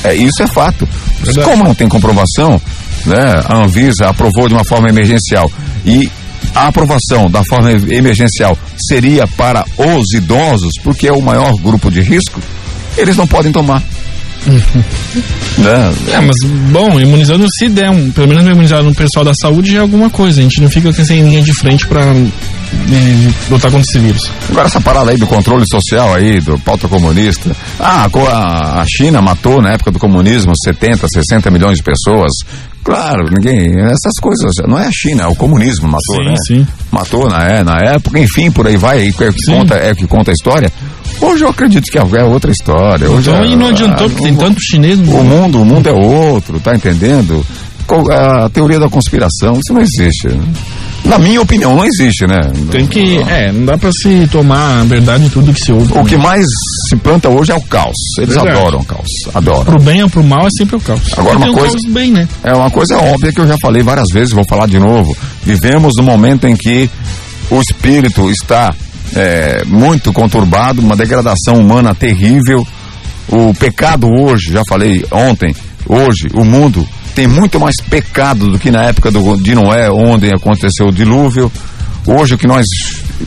[0.03, 0.87] É, isso é fato.
[1.43, 2.61] Como não tem comprovação,
[3.05, 5.51] né, a Anvisa aprovou de uma forma emergencial
[5.85, 6.09] e
[6.53, 12.01] a aprovação da forma emergencial seria para os idosos, porque é o maior grupo de
[12.01, 12.39] risco,
[12.97, 13.81] eles não podem tomar.
[15.57, 15.93] né?
[16.11, 16.35] É, mas
[16.71, 20.09] bom, imunizando se der, um, pelo menos imunizar no pessoal da saúde já é alguma
[20.09, 20.39] coisa.
[20.39, 24.29] A gente não fica sem linha de frente de- de lutar contra esse vírus.
[24.49, 27.55] Agora essa parada aí do controle social aí, do pauta comunista.
[27.79, 28.07] Ah,
[28.79, 32.31] a China matou na época do comunismo 70, 60 milhões de pessoas.
[32.85, 33.73] Claro, ninguém.
[33.81, 34.53] Essas coisas.
[34.67, 36.35] Não é a China, é o comunismo matou, Sim, né?
[36.47, 36.67] sim.
[36.91, 40.05] Matou na, é, na época, enfim, por aí vai, é o que conta, é que
[40.07, 40.71] conta a história.
[41.19, 43.09] Hoje eu acredito que é outra história.
[43.09, 45.89] Hoje Então é- aí não adiantou, porque tem tanto chinês no o mundo, o mundo
[45.89, 47.43] é outro, tá entendendo?
[48.11, 50.27] A teoria da conspiração, isso não existe.
[51.05, 52.41] Na minha opinião, não existe, né?
[52.71, 53.17] Tem que.
[53.29, 55.93] É, não dá pra se tomar a verdade em tudo que se ouve.
[55.95, 56.45] O que mais
[56.87, 57.95] se planta hoje é o caos.
[58.19, 58.57] Eles Verdade.
[58.59, 59.07] adoram caos.
[59.33, 59.65] Adoram.
[59.65, 61.01] Pro bem ou pro mal é sempre o caos.
[61.17, 62.27] Agora uma coisa- o caos bem, né?
[62.43, 65.15] É uma coisa óbvia que eu já falei várias vezes, vou falar de novo.
[65.43, 66.89] Vivemos num momento em que
[67.49, 68.73] o espírito está
[69.15, 72.65] é, muito conturbado, uma degradação humana terrível.
[73.27, 75.55] O pecado hoje, já falei ontem,
[75.87, 80.29] hoje o mundo tem muito mais pecado do que na época do, de Noé, onde
[80.33, 81.51] aconteceu o dilúvio.
[82.05, 82.65] Hoje o que nós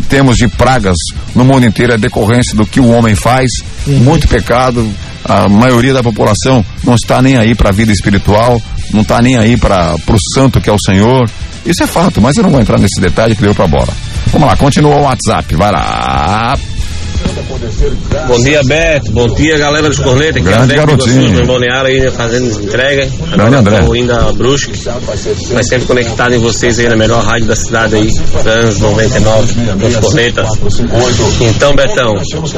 [0.09, 0.97] temos de pragas
[1.35, 3.51] no mundo inteiro é decorrência do que o homem faz,
[3.87, 4.89] muito pecado.
[5.24, 8.62] A maioria da população não está nem aí para a vida espiritual,
[8.93, 11.29] não está nem aí para o santo que é o Senhor.
[11.66, 13.93] Isso é fato, mas eu não vou entrar nesse detalhe que deu para bola.
[14.29, 16.57] Vamos lá, continua o WhatsApp, vai lá.
[18.27, 19.12] Bom dia, Beto.
[19.12, 20.37] Bom dia, galera dos cornetas.
[20.37, 21.41] Aqui é Grande de garotinho.
[21.41, 23.09] No Balneário aí fazendo entrega.
[23.31, 23.79] Grande André.
[23.79, 24.73] estou indo a Brusque.
[25.53, 28.12] Mas sempre conectado em vocês aí na melhor rádio da cidade aí.
[28.43, 30.49] Trans 99, dos cornetas.
[31.41, 32.14] Então, Betão,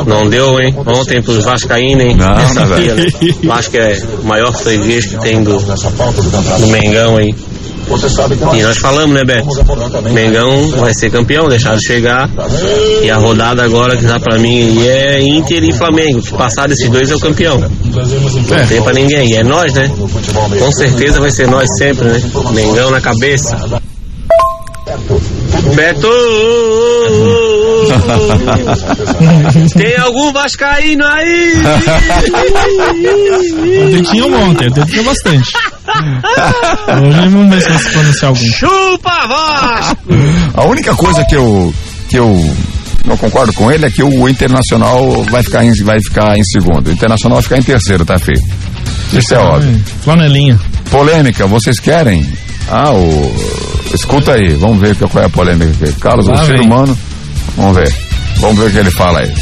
[0.06, 0.74] não deu, hein?
[0.86, 2.16] Ontem pros Vascaínos, hein?
[2.16, 3.04] Não, Essa né, via, né?
[3.44, 7.34] Vasco é o maior freguês que tem do, do Mengão aí.
[8.56, 9.48] E nós falamos, né, Beto?
[10.12, 12.28] Mengão vai ser campeão, deixar de chegar.
[13.02, 16.22] E a rodada agora que dá pra mim é Inter e Flamengo.
[16.22, 17.58] Que passar desses dois é o campeão.
[17.60, 19.30] Não tem pra ninguém.
[19.30, 19.90] E é nós, né?
[20.58, 22.20] Com certeza vai ser nós sempre, né?
[22.52, 23.56] Mengão na cabeça.
[25.74, 26.08] Beto!
[29.76, 31.54] Tem algum vascaíno aí?
[33.84, 35.52] Ontem tinha um ontem, ontem tinha bastante.
[37.02, 38.44] Hoje vamos ver se vai se pronunciar algum.
[38.44, 39.96] Chupa Vasco!
[40.54, 41.74] A única coisa que eu
[42.08, 42.56] que eu
[43.04, 46.88] não concordo com ele é que o Internacional vai ficar em, vai ficar em segundo.
[46.88, 48.40] O Internacional vai ficar em terceiro, tá feio.
[49.12, 49.82] Isso é óbvio.
[50.02, 50.58] Flanelinha.
[50.90, 52.26] Polêmica, vocês querem?
[52.68, 53.69] Ah, o.
[53.92, 55.92] Escuta aí, vamos ver qual é a polêmica aqui.
[56.00, 56.66] Carlos, Lá o ser vem.
[56.66, 56.96] humano.
[57.56, 57.92] Vamos ver.
[58.38, 59.32] Vamos ver o que ele fala aí.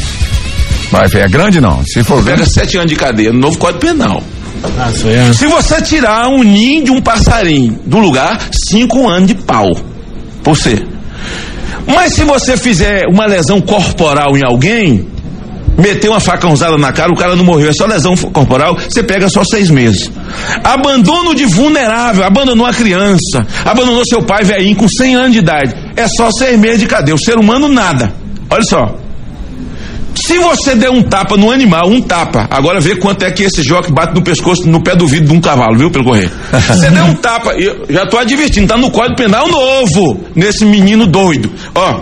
[0.91, 1.83] Vai, é grande não?
[1.85, 2.53] Se for Pega grande.
[2.53, 4.23] sete anos de cadeia no novo Código Penal.
[4.77, 5.33] Ah, é.
[5.33, 8.39] Se você tirar um ninho de um passarinho do lugar,
[8.69, 9.69] cinco anos de pau.
[10.43, 10.83] Por você.
[11.87, 15.07] Mas se você fizer uma lesão corporal em alguém,
[15.79, 19.29] meter uma facãozada na cara, o cara não morreu, é só lesão corporal, você pega
[19.29, 20.11] só seis meses.
[20.63, 25.73] Abandono de vulnerável, abandonou a criança, abandonou seu pai velhinho com 100 anos de idade,
[25.95, 27.15] é só seis meses de cadeia.
[27.15, 28.13] O ser humano, nada.
[28.49, 28.95] Olha só.
[30.15, 33.63] Se você der um tapa no animal, um tapa, agora vê quanto é que esse
[33.63, 36.29] joque bate no pescoço, no pé do vidro de um cavalo, viu, pelo correio.
[36.51, 41.07] Você der um tapa, eu já tô advertindo, tá no Código Penal novo, nesse menino
[41.07, 41.51] doido.
[41.73, 42.01] Ó,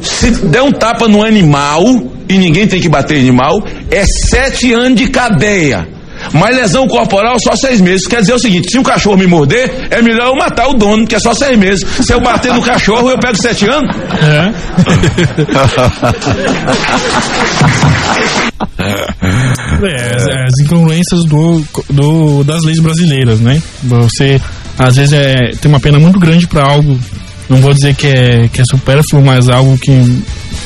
[0.00, 1.84] se der um tapa no animal,
[2.30, 5.86] e ninguém tem que bater em animal, é sete anos de cadeia.
[6.32, 8.06] Mas lesão corporal só seis meses.
[8.06, 11.06] Quer dizer o seguinte: se um cachorro me morder, é melhor eu matar o dono,
[11.06, 11.86] que é só seis meses.
[12.04, 13.96] Se eu bater no cachorro, eu pego sete anos.
[14.22, 14.52] É,
[19.88, 23.60] as, as incongruências do, do, das leis brasileiras, né?
[23.84, 24.40] Você,
[24.78, 26.98] às vezes, é, tem uma pena muito grande para algo,
[27.50, 30.22] não vou dizer que é, que é supérfluo, mas algo que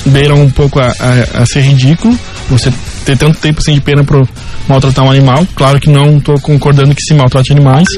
[0.06, 2.16] beira um pouco a, a, a ser ridículo.
[2.50, 2.70] Você
[3.06, 4.22] ter tanto tempo assim de pena para
[4.68, 5.46] maltratar um animal.
[5.56, 7.88] Claro que não estou concordando que se maltrate animais,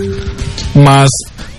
[0.74, 1.11] mas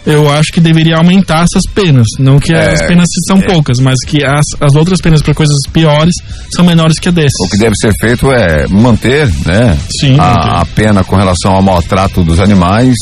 [0.06, 2.06] eu acho que deveria aumentar essas penas.
[2.18, 3.42] Não que as É, penas são é.
[3.42, 6.14] poucas, mas que as, as outras penas para coisas piores
[6.56, 7.46] são menores que a dessas.
[7.46, 9.78] O que deve ser feito é manter, né?
[10.00, 10.22] Sim, manter.
[10.50, 12.96] a, a pena com relação ao maltrato dos animais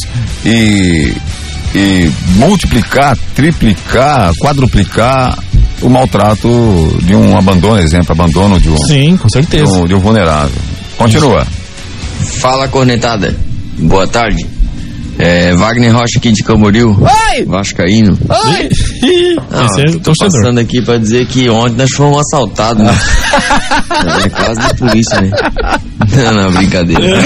[0.44, 1.14] e,
[1.76, 5.38] e multiplicar, triplicar, quadruplicar
[5.82, 6.48] o maltrato
[7.04, 9.66] de um abandono, exemplo, abandono de um, Sim, com certeza.
[9.66, 10.56] de um, de um vulnerável.
[10.98, 11.46] Continua.
[12.40, 13.36] Fala cornetada.
[13.78, 14.55] Boa tarde.
[15.18, 16.97] É, Wagner Rocha aqui de Camboriú.
[16.99, 17.45] Oi!
[17.45, 18.18] Vascaíno.
[18.30, 18.70] Oi!
[19.05, 20.41] É tô torcedor.
[20.41, 22.93] passando aqui pra dizer que ontem nós fomos assaltados, né?
[24.26, 25.32] é quase de polícia, né?
[26.11, 27.24] Não, não, brincadeira.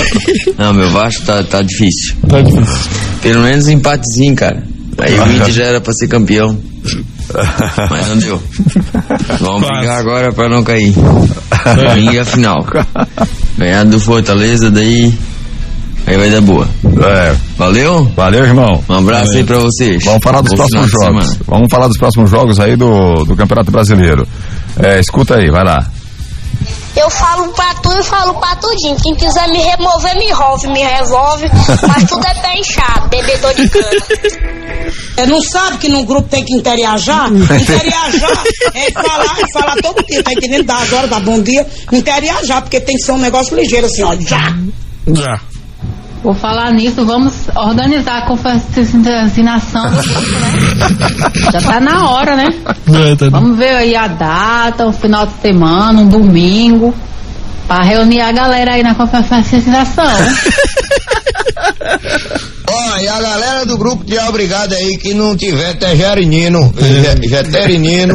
[0.58, 2.16] Não, meu Vasco tá, tá difícil.
[2.28, 2.92] Tá difícil.
[3.22, 4.64] Pelo menos um empatezinho, cara.
[5.00, 6.58] Aí o Inter já era pra ser campeão.
[7.90, 8.44] Mas não deu.
[9.40, 10.94] Vamos brigar agora pra não cair.
[10.94, 12.66] Domingo é a final.
[13.58, 15.14] Ganhar do Fortaleza, daí.
[16.10, 16.68] Aí vai dar boa.
[17.06, 17.36] É.
[17.56, 18.04] Valeu?
[18.16, 18.84] Valeu, irmão.
[18.90, 20.04] Um abraço aí pra vocês.
[20.04, 21.38] Vamos falar dos Bom próximos jogos.
[21.46, 24.28] Vamos falar dos próximos jogos aí do, do Campeonato Brasileiro.
[24.82, 25.88] É, escuta aí, vai lá.
[26.96, 28.98] Eu falo pra tu e falo pra tudinho.
[29.04, 31.46] Quem quiser me remover, me revolve, me revolve.
[31.88, 34.92] Mas tudo é pé inchado, bebedor de cana.
[35.16, 37.32] Você não sabe que num grupo tem que interiajar?
[37.32, 38.44] Interiajar
[38.74, 40.66] é falar, é falar todo dia, tá entendendo?
[40.66, 44.02] Dar as horas, dar bom dia, interiajar, porque tem que ser um negócio ligeiro assim,
[44.02, 44.16] ó.
[44.20, 44.58] Já!
[45.14, 45.40] Já.
[46.22, 50.02] Por falar nisso, vamos organizar a confraternização né?
[51.54, 52.46] Já tá na hora, né?
[53.32, 56.94] Vamos ver aí a data, o final de semana, um domingo,
[57.68, 60.04] pra reunir a galera aí na confraternização.
[62.72, 68.14] Ó, e a galera do grupo de obrigado aí que não tiver tejarinino, je- jeterinino,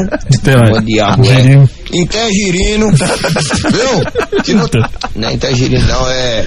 [0.76, 4.42] o diabo é, intergirino, viu?
[4.42, 4.68] Que não,
[5.16, 6.46] não é intergirino não, é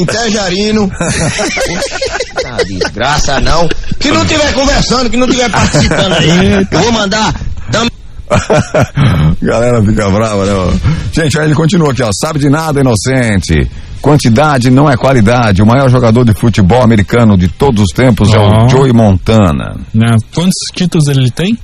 [0.00, 0.90] interjarino,
[2.46, 3.68] ah, desgraça não,
[3.98, 7.34] que não tiver conversando, que não tiver participando aí, eu vou mandar
[9.40, 10.80] Galera fica brava, né?
[11.12, 12.10] Gente, aí ele continua aqui, ó.
[12.12, 13.70] Sabe de nada, inocente.
[14.00, 15.62] Quantidade não é qualidade.
[15.62, 18.68] O maior jogador de futebol americano de todos os tempos é o Oh.
[18.68, 19.76] Joey Montana.
[19.94, 20.16] Né?
[20.34, 21.56] Quantos títulos ele tem?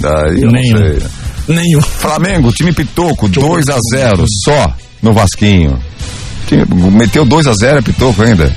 [0.00, 0.78] Daí eu Nenhum.
[0.78, 1.02] não sei.
[1.48, 1.80] Nenhum.
[1.82, 4.72] Flamengo, time Pitoco, 2 a 0 só
[5.02, 5.78] no Vasquinho.
[6.92, 8.52] Meteu 2 a 0 é Pitoco ainda.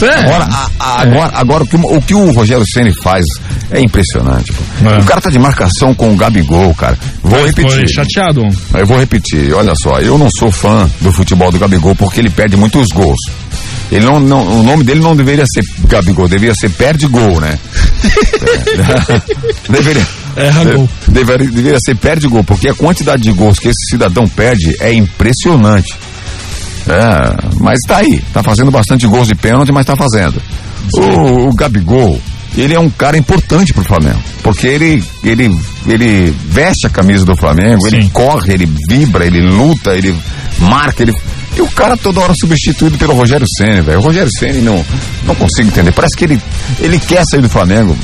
[0.00, 0.18] Sério?
[0.18, 3.24] Agora, a- a- agora, agora o, que, o que o Rogério Ceni faz
[3.70, 4.52] é impressionante.
[4.84, 4.98] É.
[4.98, 6.98] O cara tá de marcação com o Gabigol, cara.
[7.22, 7.70] Vou repetir.
[7.70, 8.42] Foi chateado.
[8.74, 12.30] Eu vou repetir, olha só, eu não sou fã do futebol do Gabigol porque ele
[12.30, 13.18] perde muitos gols.
[13.92, 17.56] Ele não, não- o nome dele não deveria ser Gabigol, deveria ser perde gol, né?
[18.76, 19.22] É.
[19.70, 20.06] deveria.
[20.36, 20.88] Erra gol.
[21.08, 24.92] Deveria, deveria ser perde gol, porque a quantidade de gols que esse cidadão perde é
[24.92, 25.94] impressionante.
[26.88, 30.40] É, mas tá aí, tá fazendo bastante gols de pênalti, mas tá fazendo.
[30.94, 32.20] O, o Gabigol,
[32.56, 37.36] ele é um cara importante pro Flamengo, porque ele, ele, ele veste a camisa do
[37.36, 40.14] Flamengo, ele corre, ele vibra, ele luta, ele
[40.60, 41.12] marca, ele.
[41.56, 43.98] E o cara toda hora substituído pelo Rogério Ceni, velho.
[43.98, 44.84] O Rogério Ceni não,
[45.24, 45.90] não consigo entender.
[45.92, 46.40] Parece que ele,
[46.80, 47.96] ele quer sair do Flamengo.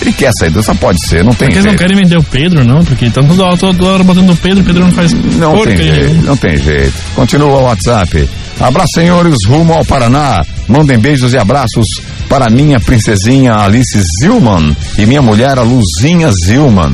[0.00, 1.78] Ele quer sair, só pode ser, não tem Porque eles não jeito.
[1.78, 2.84] querem vender o Pedro, não?
[2.84, 5.38] Porque estão toda hora, toda hora botando o Pedro, o Pedro não faz Não tem
[5.64, 6.22] porcaria jeito, nenhuma.
[6.26, 6.92] não tem jeito.
[7.14, 8.28] Continua o WhatsApp.
[8.60, 10.42] Abraço, senhores, rumo ao Paraná.
[10.68, 11.86] Mandem beijos e abraços
[12.28, 16.92] para minha princesinha Alice Zilman e minha mulher, a Luzinha Zilman.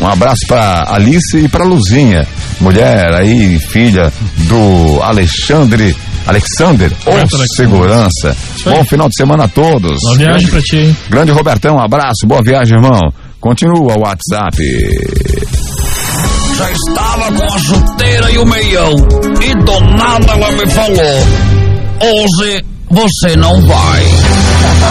[0.00, 2.26] Um abraço para Alice e para Luzinha,
[2.60, 4.12] mulher aí, filha
[4.48, 5.94] do Alexandre.
[6.26, 8.36] Alexander, ou segurança.
[8.64, 10.00] Bom final de semana a todos.
[10.02, 10.96] Boa viagem pra ti, hein?
[11.10, 13.12] Grande Robertão, abraço, boa viagem, irmão.
[13.40, 14.56] Continua o WhatsApp.
[16.56, 18.92] Já estava com a chuteira e o meião.
[19.42, 21.26] E do nada ela me falou:
[22.00, 24.04] Hoje você não vai.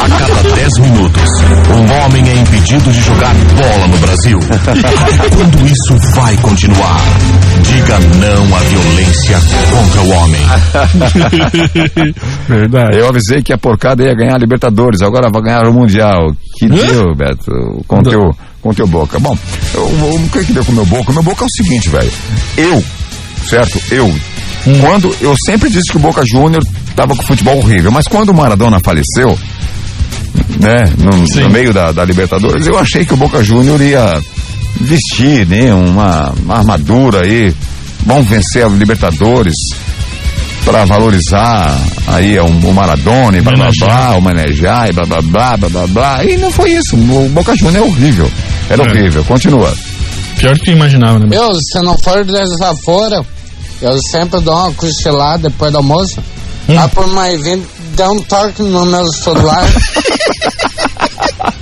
[0.04, 1.30] A cada 10 minutos,
[1.70, 4.40] um homem é impedido de jogar bola no Brasil.
[5.36, 7.02] Quando isso vai continuar?
[7.72, 10.42] Diga não à violência contra o homem.
[12.50, 12.98] Verdade.
[12.98, 16.36] Eu avisei que a porcada ia ganhar a Libertadores, agora vai ganhar o Mundial.
[16.58, 18.30] Que deu, Beto, com teu,
[18.62, 19.18] com teu boca.
[19.20, 19.38] Bom,
[19.76, 21.12] o que que deu com o meu boca?
[21.12, 22.12] O meu boca é o seguinte, velho.
[22.58, 22.84] Eu,
[23.48, 23.82] certo?
[23.90, 24.14] Eu.
[24.82, 26.62] Quando, eu sempre disse que o Boca Júnior
[26.94, 29.40] tava com futebol horrível, mas quando o Maradona faleceu,
[30.60, 34.22] né, no, no meio da, da Libertadores, eu achei que o Boca Júnior ia
[34.84, 37.54] vestir, né, uma, uma armadura aí,
[38.06, 39.54] vamos vencer a Libertadores
[40.66, 41.76] para valorizar
[42.08, 45.88] aí o, o Maradona e blá blá blá, homenagear e blá blá blá blá blá
[45.88, 46.24] blá.
[46.24, 46.96] E não foi isso.
[46.96, 48.32] O Boca Juniors é horrível.
[48.70, 48.90] Era É.
[48.90, 49.24] horrível.
[49.24, 49.74] Continua.
[50.38, 51.28] Pior do que eu imaginava, né?
[51.32, 53.24] Eu, se não for dessa fora,
[53.82, 56.20] eu sempre dou uma cochilada depois do almoço.
[56.70, 56.76] Hum.
[56.76, 57.66] Lá por mais 20,
[57.96, 59.68] dá um toque no meu celular.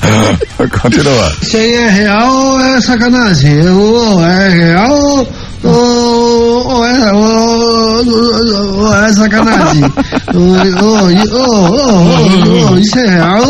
[0.81, 1.31] Continua.
[1.41, 3.69] Isso aí é real ou é sacanagem?
[3.69, 5.27] Ou é real
[5.63, 8.05] ou, ou é, ou,
[8.77, 9.83] ou é sacanagem?
[10.33, 11.19] Ou-
[12.79, 13.43] isso é real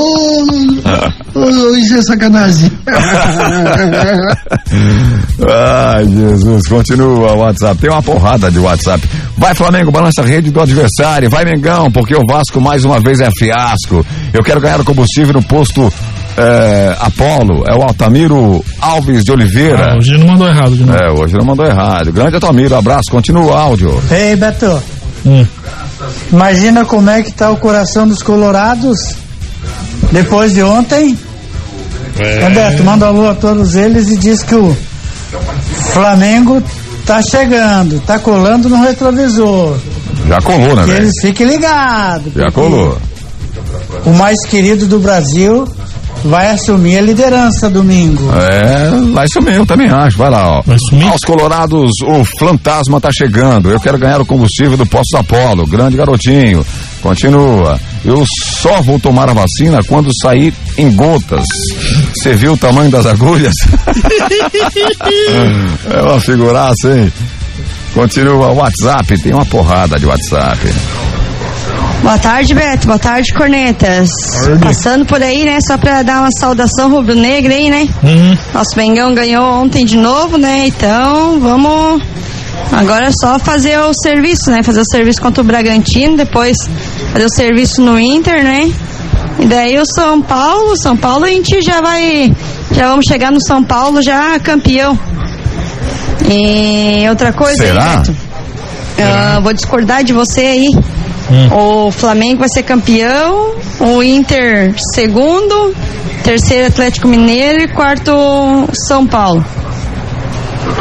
[1.35, 2.71] ou isso é sacanagem?
[5.47, 7.79] Ai, Jesus, continua o WhatsApp.
[7.79, 9.07] Tem uma porrada de WhatsApp.
[9.37, 11.29] Vai Flamengo, balança a rede do adversário.
[11.29, 14.05] Vai Mengão, porque o Vasco mais uma vez é fiasco.
[14.33, 15.91] Eu quero ganhar o combustível no posto
[16.39, 17.63] eh, Apolo.
[17.67, 19.93] É o Altamiro Alves de Oliveira.
[19.93, 20.97] Ah, hoje não mandou errado de novo.
[20.97, 22.11] É, hoje não mandou errado.
[22.11, 24.01] Grande Altamiro, abraço, continua o áudio.
[24.09, 24.81] Ei, Beto.
[26.31, 28.97] Imagina como é que tá o coração dos colorados
[30.11, 31.17] depois de ontem.
[32.17, 32.49] É.
[32.49, 34.75] Beto, manda um alô a todos eles e diz que o
[35.93, 36.61] Flamengo
[37.05, 39.77] tá chegando, tá colando no retrovisor.
[40.27, 41.03] Já colou, né, que velho?
[41.03, 42.33] eles fiquem ligados.
[42.33, 42.97] Já colou.
[44.05, 45.67] O mais querido do Brasil
[46.23, 48.29] vai assumir a liderança domingo.
[48.33, 50.17] É, vai sumir, eu também acho.
[50.17, 50.63] Vai lá, ó.
[51.11, 53.69] Aos Colorados, o fantasma tá chegando.
[53.69, 55.65] Eu quero ganhar o combustível do Posto Apolo.
[55.65, 56.65] Grande garotinho.
[57.01, 57.79] Continua.
[58.03, 58.23] Eu
[58.61, 61.45] só vou tomar a vacina quando sair em gotas.
[62.13, 63.55] Você viu o tamanho das agulhas?
[65.89, 67.11] é uma figuraça, hein?
[67.93, 70.57] Continua o WhatsApp, tem uma porrada de WhatsApp.
[72.09, 72.87] Boa tarde, Beto.
[72.87, 74.09] Boa tarde, Cornetas.
[74.63, 75.59] Passando por aí, né?
[75.61, 77.87] Só pra dar uma saudação rubro-negra aí, né?
[78.51, 80.65] Nosso Mengão ganhou ontem de novo, né?
[80.65, 82.01] Então, vamos.
[82.71, 84.63] Agora é só fazer o serviço, né?
[84.63, 86.57] Fazer o serviço contra o Bragantino, depois
[87.13, 88.73] fazer o serviço no Inter, né?
[89.37, 92.35] E daí o São Paulo, São Paulo a gente já vai.
[92.71, 94.97] Já vamos chegar no São Paulo já campeão.
[96.27, 97.97] E outra coisa aí, Será?
[97.97, 98.15] Beto.
[98.97, 100.98] Ah, vou discordar de você aí.
[101.51, 105.73] O Flamengo vai ser campeão, o Inter segundo,
[106.23, 108.11] terceiro Atlético Mineiro e quarto
[108.87, 109.45] São Paulo.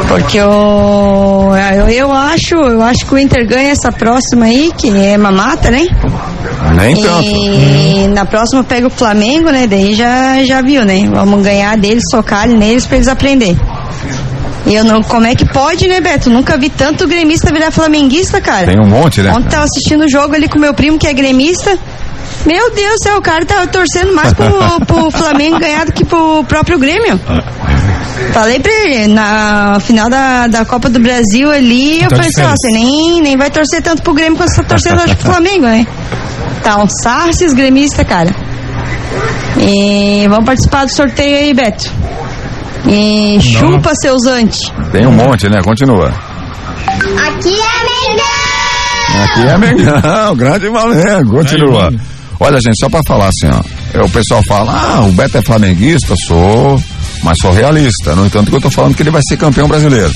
[0.07, 4.89] Porque eu, eu, eu acho, eu acho que o Inter ganha essa próxima aí, que
[4.89, 5.87] é mamata, né?
[6.75, 7.23] Nem tanto.
[7.23, 9.67] E na próxima pega o Flamengo, né?
[9.67, 11.07] Daí já, já viu, né?
[11.11, 13.55] Vamos ganhar deles, socar neles pra eles aprender.
[14.69, 16.29] E eu não, como é que pode, né, Beto?
[16.29, 18.67] Nunca vi tanto gremista virar flamenguista, cara.
[18.67, 19.31] Tem um monte, né?
[19.31, 21.77] Ontem tava assistindo o jogo ali com meu primo que é gremista.
[22.45, 24.45] Meu Deus do céu, o cara tava torcendo mais pro,
[24.85, 27.19] pro Flamengo ganhar do que pro próprio Grêmio.
[28.31, 32.53] Falei pra ele, na final da, da Copa do Brasil ali, eu Tá pensei, ó,
[32.53, 32.57] diferente.
[32.61, 35.65] você nem, nem vai torcer tanto pro Grêmio quanto você tá torcendo hoje pro Flamengo,
[35.65, 35.87] né?
[36.63, 38.29] Tá um sarces gremista, cara.
[39.57, 41.91] E vamos participar do sorteio aí, Beto.
[42.87, 44.59] E chupa seus antes.
[44.91, 45.61] Tem um monte, né?
[45.61, 46.11] Continua.
[47.27, 51.37] Aqui é Aqui é Mengão, grande Flamengo.
[51.37, 51.91] Continua.
[52.39, 53.97] Olha, gente, só pra falar assim, ó.
[53.97, 56.81] é, O pessoal fala, ah, o Beto é flamenguista, sou,
[57.21, 58.15] mas sou realista.
[58.15, 60.09] No entanto, que eu tô falando que ele vai ser campeão brasileiro.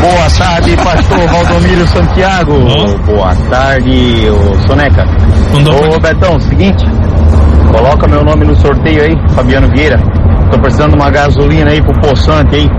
[0.00, 2.52] Boa tarde, pastor Valdomiro Santiago.
[3.04, 5.04] Boa tarde, ô Soneca.
[5.92, 6.84] Ô Betão, seguinte,
[7.72, 9.98] coloca meu nome no sorteio aí, Fabiano Vieira.
[10.50, 12.70] Tô precisando de uma gasolina aí pro poçante aí.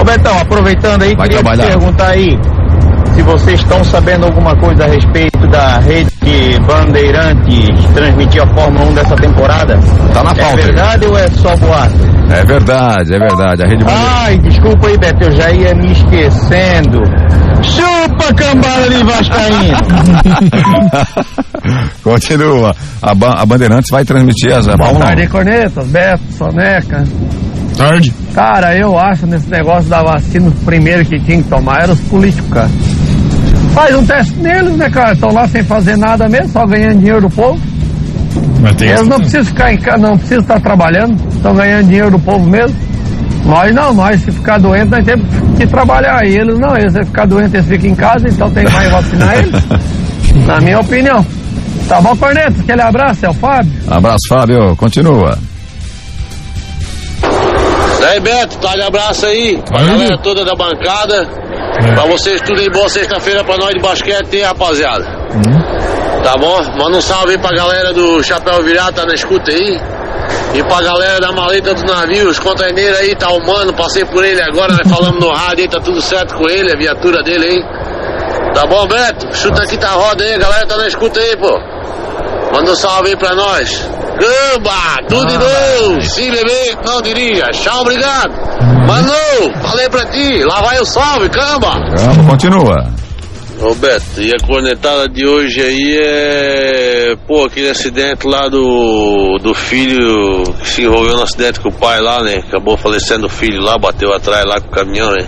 [0.00, 1.66] Ô Betão, aproveitando aí, queria te trabalhar.
[1.66, 2.38] perguntar aí
[3.14, 6.10] se vocês estão sabendo alguma coisa a respeito da rede
[6.66, 9.78] Bandeirantes transmitir a Fórmula 1 dessa temporada.
[10.12, 10.62] Tá na É pauta aí.
[10.64, 11.94] verdade ou é só boato?
[12.30, 13.62] É verdade, é verdade.
[13.62, 13.84] A Rede.
[13.86, 17.02] Ai, desculpa aí, Beto, eu já ia me esquecendo.
[17.62, 19.78] Chupa cambada de Vascaíno.
[22.02, 22.74] Continua.
[23.02, 24.98] A, Ba- a Bandeirantes vai transmitir as Boa 1.
[24.98, 27.04] tarde, Cornetas, Beto, Soneca.
[27.76, 28.12] Tarde.
[28.34, 32.00] Cara, eu acho nesse negócio da vacina, os primeiros que tinham que tomar eram os
[32.02, 32.70] políticos, cara.
[33.74, 35.12] Faz um teste neles, né, cara?
[35.14, 37.58] Estão lá sem fazer nada mesmo, só ganhando dinheiro do povo.
[38.80, 42.48] Eles não precisam ficar em casa, não precisam estar trabalhando, estão ganhando dinheiro do povo
[42.48, 42.76] mesmo.
[43.44, 45.26] Nós não, nós se ficar doente, nós temos
[45.58, 46.24] que trabalhar.
[46.24, 49.38] E eles não, eles se ficar doente, eles ficam em casa, então tem mais vacinar
[49.38, 49.64] eles.
[50.46, 51.24] Na minha opinião.
[51.88, 52.60] Tá bom, Cornetas?
[52.60, 53.72] Aquele abraço, é o Fábio.
[53.90, 54.76] Abraço, Fábio.
[54.76, 55.38] Continua.
[58.00, 59.62] Daí, Beto, tá de abraço aí.
[59.66, 61.26] Pra galera toda da bancada.
[61.94, 65.04] Pra vocês tudo em boa sexta-feira pra nós de basquete, hein, rapaziada.
[66.22, 66.62] Tá bom?
[66.78, 69.80] Manda um salve aí pra galera do Chapéu Virado, tá na escuta aí.
[70.54, 74.24] E pra galera da maleta do navio, os containeiros aí, tá o mano, passei por
[74.24, 77.44] ele agora, nós falamos no rádio aí, tá tudo certo com ele, a viatura dele
[77.44, 77.64] aí.
[78.54, 79.36] Tá bom, Beto?
[79.36, 81.58] Chuta aqui tá roda aí, a galera tá na escuta aí, pô.
[82.52, 83.90] Manda um salve aí pra nós.
[84.16, 86.00] Gamba, tudo de novo.
[86.02, 87.46] Sim, bebê, não dirija.
[87.52, 88.32] Tchau, obrigado.
[88.86, 91.72] Manu, falei pra ti, lá vai o salve, camba.
[91.96, 92.76] Vamos, continua.
[93.60, 97.16] Ô Beto, e a cornetada de hoje aí é.
[97.26, 99.38] Pô, aquele acidente lá do.
[99.42, 102.36] do filho que se envolveu no acidente com o pai lá, né?
[102.46, 105.26] Acabou falecendo o filho lá, bateu atrás lá com o caminhão, né?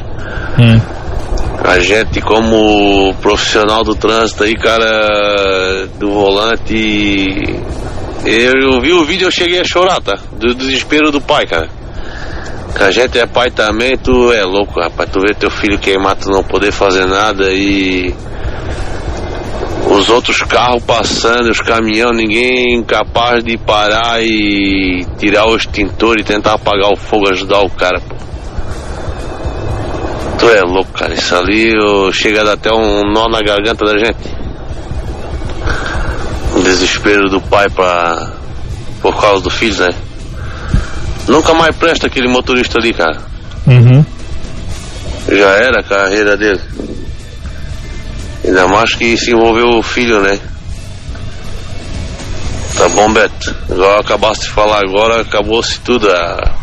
[1.64, 7.34] A gente, como profissional do trânsito aí, cara, do volante.
[8.24, 10.18] Eu vi o vídeo eu cheguei a chorar, tá?
[10.32, 11.68] Do, do desespero do pai, cara.
[12.76, 15.08] Que a gente é pai também, tu é louco, rapaz.
[15.10, 18.14] Tu vê teu filho queimar, tu não poder fazer nada e.
[19.88, 26.24] Os outros carros passando, os caminhões, ninguém capaz de parar e tirar o extintor e
[26.24, 28.15] tentar apagar o fogo, ajudar o cara, pô.
[30.46, 31.12] Tu é louco, cara.
[31.12, 34.16] Isso ali ô, chega a dar até um nó na garganta da gente.
[36.54, 38.30] O desespero do pai pra.
[39.02, 39.92] por causa do filho, né?
[41.26, 43.18] Nunca mais presta aquele motorista ali, cara.
[43.66, 44.06] Uhum.
[45.28, 46.60] Já era a carreira dele.
[48.44, 50.38] Ainda mais que se envolveu o filho, né?
[52.76, 53.52] Tá bom, Beto.
[53.68, 56.08] Igual acabaste de falar agora, acabou-se tudo.
[56.08, 56.55] A,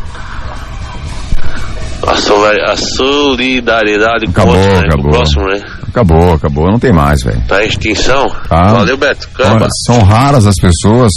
[2.08, 4.76] a, soli- a solidariedade com o Acabou, né?
[4.76, 5.12] O acabou.
[5.12, 5.62] próximo, né?
[5.88, 6.72] Acabou, acabou.
[6.72, 7.42] Não tem mais, velho.
[7.48, 8.30] Tá em extinção.
[8.50, 8.74] Tá.
[8.74, 9.28] Valeu, Beto.
[9.36, 9.68] Camba.
[9.86, 11.12] São raras as pessoas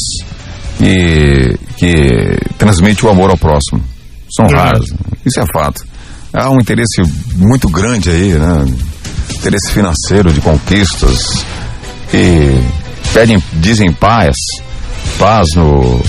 [0.79, 3.83] que, que transmitem o amor ao próximo.
[4.31, 4.85] São raras.
[5.25, 5.83] Isso é fato.
[6.33, 7.01] Há um interesse
[7.37, 8.67] muito grande aí, né?
[9.35, 11.45] Interesse financeiro de conquistas
[12.11, 12.61] que
[13.15, 14.35] pedem, dizem paz,
[15.19, 16.03] paz no,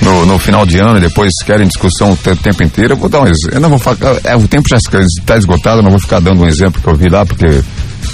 [0.00, 2.94] no, no final de ano e depois querem discussão o te- tempo inteiro.
[2.94, 3.56] Eu vou dar um exemplo.
[3.56, 6.42] Eu não vou falar, é, o tempo já está esgotado, eu não vou ficar dando
[6.42, 7.62] um exemplo que eu vi lá, porque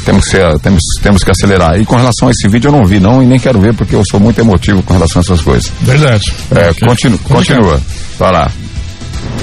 [0.05, 1.81] temos que, ser- temos, temos que acelerar.
[1.81, 3.95] E com relação a esse vídeo eu não vi não e nem quero ver porque
[3.95, 5.71] eu sou muito emotivo com relação a essas coisas.
[5.81, 6.33] Verdade.
[6.55, 7.81] É, continu, continua.
[8.19, 8.51] Vai lá.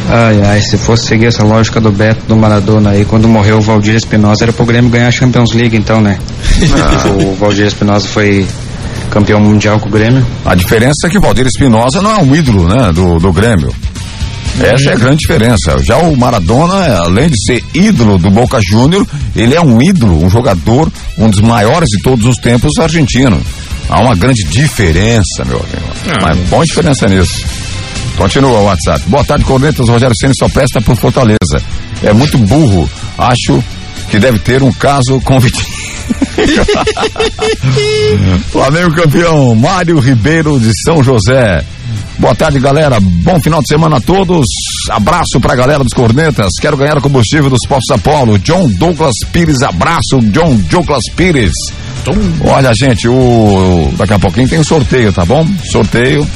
[0.09, 3.61] Ai, ai, se fosse seguir essa lógica do Beto, do Maradona aí, quando morreu o
[3.61, 6.18] Valdir Espinosa, era pro Grêmio ganhar a Champions League, então, né?
[7.22, 8.47] o Valdir Espinosa foi
[9.09, 10.25] campeão mundial com o Grêmio.
[10.45, 13.73] A diferença é que o Valdir Espinosa não é um ídolo, né, do, do Grêmio.
[14.59, 15.77] Essa é a grande diferença.
[15.84, 19.05] Já o Maradona, além de ser ídolo do Boca Júnior,
[19.35, 23.39] ele é um ídolo, um jogador, um dos maiores de todos os tempos argentino.
[23.88, 25.93] Há uma grande diferença, meu amigo.
[26.09, 27.45] Ah, Mas boa diferença nisso.
[28.17, 29.03] Continua o WhatsApp.
[29.07, 29.88] Boa tarde, Cornetas.
[29.88, 31.38] Rogério Senna só presta por Fortaleza.
[32.03, 32.89] É muito burro.
[33.17, 33.63] Acho
[34.09, 35.76] que deve ter um caso com Vitinho.
[38.51, 41.63] Flamengo campeão, Mário Ribeiro de São José.
[42.19, 42.99] Boa tarde, galera.
[42.99, 44.47] Bom final de semana a todos.
[44.89, 46.53] Abraço pra galera dos Cornetas.
[46.59, 48.39] Quero ganhar o combustível dos Postos Apolo.
[48.39, 51.51] John Douglas Pires, abraço, John Douglas Pires.
[52.43, 55.47] Olha, gente, o daqui a pouquinho tem um sorteio, tá bom?
[55.69, 56.27] Sorteio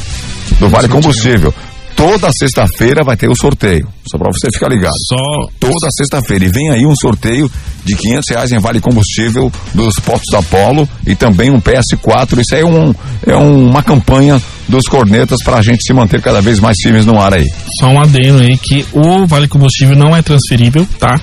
[0.59, 1.53] do Vale Combustível
[2.01, 3.87] toda sexta-feira vai ter o sorteio.
[4.09, 4.95] Só para você ficar ligado.
[5.07, 5.47] Só.
[5.59, 6.45] Toda sexta-feira.
[6.45, 7.49] E vem aí um sorteio
[7.85, 12.39] de 500 reais em vale combustível dos postos da Polo e também um PS4.
[12.39, 12.95] Isso aí é, um,
[13.27, 17.19] é uma campanha dos cornetas para a gente se manter cada vez mais firmes no
[17.21, 17.45] ar aí.
[17.79, 21.21] Só um adendo aí que o vale combustível não é transferível, tá?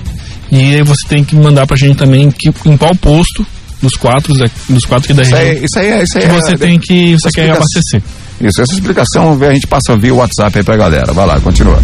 [0.53, 3.45] E aí você tem que mandar pra gente também que, em qual posto
[3.83, 4.33] dos quatro,
[4.69, 5.51] dos quatro que da isso região.
[5.51, 8.01] Aí, isso aí, isso aí que você é, tem que você quer abastecer.
[8.41, 11.13] Isso, essa explicação a gente passa via WhatsApp aí pra galera.
[11.13, 11.79] Vai lá, continua.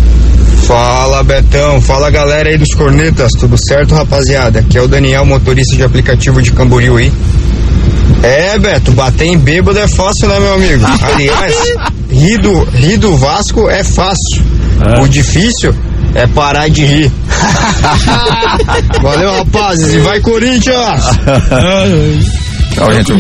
[0.66, 4.60] Fala Betão, fala galera aí dos cornetas, tudo certo rapaziada?
[4.60, 7.12] Aqui é o Daniel, motorista de aplicativo de Camboriú aí.
[8.22, 10.84] É, Beto, bater em bêbado é fácil, né, meu amigo?
[11.02, 11.54] Aliás,
[12.10, 14.42] rir do, rir do Vasco é fácil.
[14.80, 15.02] É.
[15.02, 15.74] O difícil
[16.14, 17.12] é parar de rir.
[19.02, 21.04] Valeu, rapazes, e vai Corinthians!
[22.74, 23.12] Tchau, gente.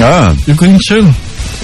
[0.00, 0.32] Ah.
[0.46, 1.14] E o Corinthians?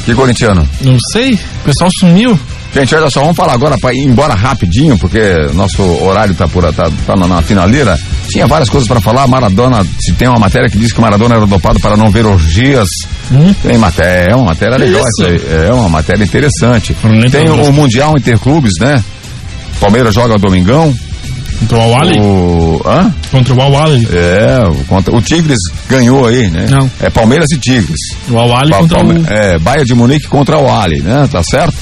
[0.06, 0.66] Que corintiano?
[0.82, 1.34] Não sei.
[1.34, 2.38] O pessoal sumiu.
[2.72, 5.18] Gente, olha só, vamos falar agora para ir embora rapidinho, porque
[5.54, 7.98] nosso horário tá por tá, tá na, na finaleira.
[8.28, 9.26] Tinha várias coisas para falar.
[9.26, 12.88] Maradona, se tem uma matéria que diz que Maradona era dopado para não ver orgias.
[13.32, 13.52] Hum?
[13.62, 15.66] Tem matéria, é uma matéria legal essa aí.
[15.68, 16.94] É uma matéria interessante.
[17.30, 19.02] Tem o, o Mundial Interclubes, né?
[19.80, 20.94] Palmeiras joga domingão.
[21.60, 22.20] Contra o Awali?
[22.20, 22.82] O...
[22.84, 23.14] Hã?
[23.30, 24.08] Contra o Awali.
[24.12, 25.14] É, contra...
[25.14, 25.58] o Tigres
[25.88, 26.66] ganhou aí, né?
[26.70, 26.90] Não.
[27.00, 28.00] É Palmeiras e Tigres.
[28.28, 29.20] O Awali pa contra Palme...
[29.20, 29.32] o...
[29.32, 31.28] É, Baia de Munique contra o Awali, né?
[31.30, 31.76] Tá certo?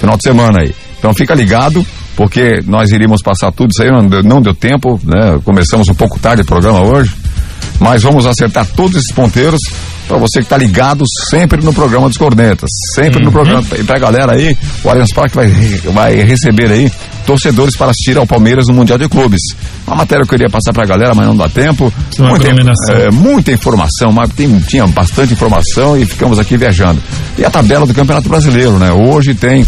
[0.00, 0.74] Final de semana aí.
[0.98, 1.86] Então fica ligado,
[2.16, 5.38] porque nós iríamos passar tudo isso aí, não deu, não deu tempo, né?
[5.44, 7.12] Começamos um pouco tarde o programa hoje,
[7.78, 9.60] mas vamos acertar todos esses ponteiros
[10.10, 13.26] para você que está ligado sempre no programa dos Cornetas, sempre uhum.
[13.26, 13.64] no programa.
[13.78, 15.48] E pra galera aí, o Allianz Parque vai,
[15.92, 16.90] vai receber aí
[17.24, 19.40] torcedores para assistir ao Palmeiras no Mundial de Clubes.
[19.86, 21.92] Uma matéria que eu queria passar para a galera, mas não dá tempo.
[22.18, 27.00] Muita, é, muita informação, mas tem, tinha bastante informação e ficamos aqui viajando.
[27.38, 28.90] E a tabela do Campeonato Brasileiro, né?
[28.90, 29.64] Hoje tem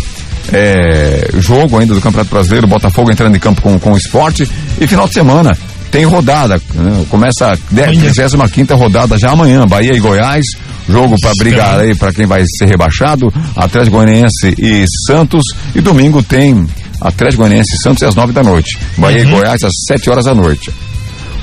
[0.53, 4.51] é, jogo ainda do Campeonato Brasileiro, Botafogo entrando em campo com, com o esporte
[4.81, 5.57] e final de semana
[5.93, 7.05] tem rodada, né?
[7.11, 10.47] começa a 25 rodada já amanhã, Bahia e Goiás,
[10.89, 15.45] jogo para brigar aí para quem vai ser rebaixado, Atlético Goianiense e Santos,
[15.75, 16.67] e domingo tem
[16.99, 19.29] Atlético Goianiense e Santos às 9 da noite, Bahia uhum.
[19.29, 20.73] e Goiás às 7 horas da noite.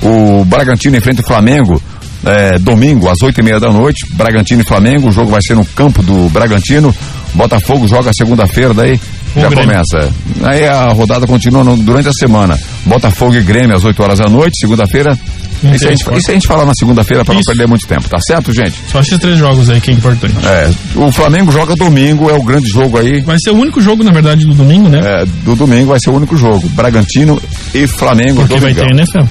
[0.02, 1.80] O Bragantino enfrenta o Flamengo
[2.24, 5.54] é, domingo às 8 e meia da noite, Bragantino e Flamengo, o jogo vai ser
[5.54, 6.94] no campo do Bragantino,
[7.34, 9.00] Botafogo joga segunda-feira, daí
[9.36, 10.12] já começa.
[10.42, 12.58] Aí a rodada continua no, durante a semana.
[12.84, 15.16] Botafogo e Grêmio às 8 horas da noite, segunda-feira.
[15.62, 18.18] Isso, a gente, isso a gente fala na segunda-feira para não perder muito tempo, tá
[18.18, 18.74] certo, gente?
[18.90, 20.34] Só esses três jogos aí que é importante.
[20.42, 23.20] É, o Flamengo joga domingo, é o grande jogo aí.
[23.20, 25.00] Vai ser o único jogo, na verdade, do domingo, né?
[25.04, 26.66] É, do domingo vai ser o único jogo.
[26.70, 27.40] Bragantino
[27.74, 29.26] e Flamengo Porque vai ter NFL.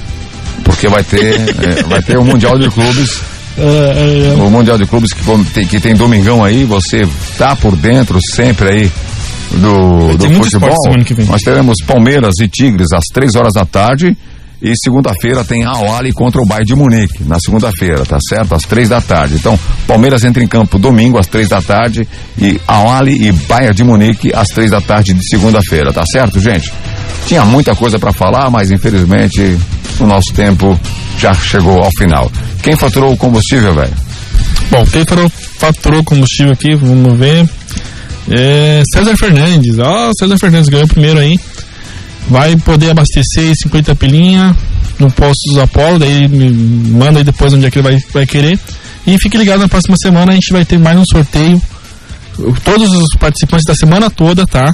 [0.64, 3.22] Porque vai ter, é, vai ter o Mundial de Clubes.
[3.58, 4.42] É, é, é.
[4.42, 5.24] o Mundial de Clubes que
[5.54, 7.02] tem, que tem domingão aí, você
[7.38, 8.92] tá por dentro sempre aí
[9.52, 10.78] do, do futebol.
[11.28, 14.16] Nós teremos Palmeiras e Tigres às três horas da tarde.
[14.62, 18.54] E segunda-feira tem a Ali contra o Bayern de Munique, na segunda-feira, tá certo?
[18.54, 19.36] Às três da tarde.
[19.36, 19.58] Então,
[19.88, 22.06] Palmeiras entra em campo domingo às três da tarde
[22.38, 26.42] e a Ali e Bayern de Munique às três da tarde de segunda-feira, tá certo,
[26.42, 26.74] gente?
[27.26, 29.58] Tinha muita coisa para falar, mas infelizmente
[30.00, 30.80] o nosso tempo
[31.18, 32.32] já chegou ao final.
[32.64, 33.94] Quem faturou o combustível, velho?
[34.72, 35.04] Bom, quem
[35.60, 37.48] faturou o combustível aqui, vamos ver.
[38.32, 41.40] É César Fernandes, ó, César Fernandes ganhou primeiro aí.
[42.30, 44.56] Vai poder abastecer 50 pilinha
[45.00, 48.60] no posto dos Apolo, daí manda aí depois onde é que ele vai, vai querer.
[49.08, 51.60] E fique ligado na próxima semana, a gente vai ter mais um sorteio.
[52.64, 54.74] Todos os participantes da semana toda, tá?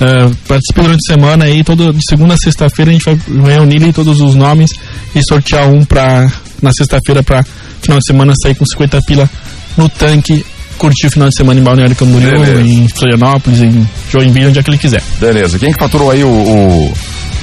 [0.00, 3.18] Uh, participe durante a semana aí, todo, de segunda a sexta-feira a gente vai
[3.52, 4.70] reunir todos os nomes
[5.14, 6.30] e sortear um pra,
[6.62, 7.44] na sexta-feira para
[7.82, 9.28] final de semana sair com 50 pila
[9.76, 10.44] no tanque
[10.78, 12.62] curtir o final de semana em Balneário Camboriú, Beleza.
[12.62, 15.02] em Florianópolis, em Joinville, onde é que ele quiser.
[15.20, 15.58] Beleza.
[15.58, 16.92] Quem que faturou aí o, o,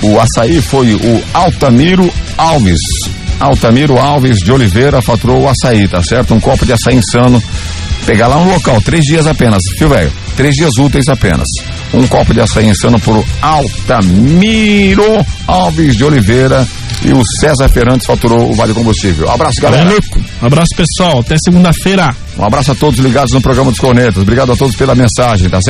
[0.01, 2.79] o açaí foi o Altamiro Alves.
[3.39, 6.33] Altamiro Alves de Oliveira faturou o açaí, tá certo?
[6.33, 7.41] Um copo de açaí insano
[8.07, 10.09] Pegar lá um local, três dias apenas, viu, velho?
[10.37, 11.45] Três dias úteis apenas.
[11.93, 15.03] Um copo de açaí insano por Altamiro
[15.45, 16.65] Alves de Oliveira
[17.03, 19.29] e o César Fernandes faturou o Vale Combustível.
[19.29, 19.93] Abraço, galera.
[20.41, 21.19] Abraço, pessoal.
[21.19, 22.09] Até segunda-feira.
[22.39, 24.21] Um abraço a todos ligados no programa dos Cornetas.
[24.21, 25.65] Obrigado a todos pela mensagem, tá certo?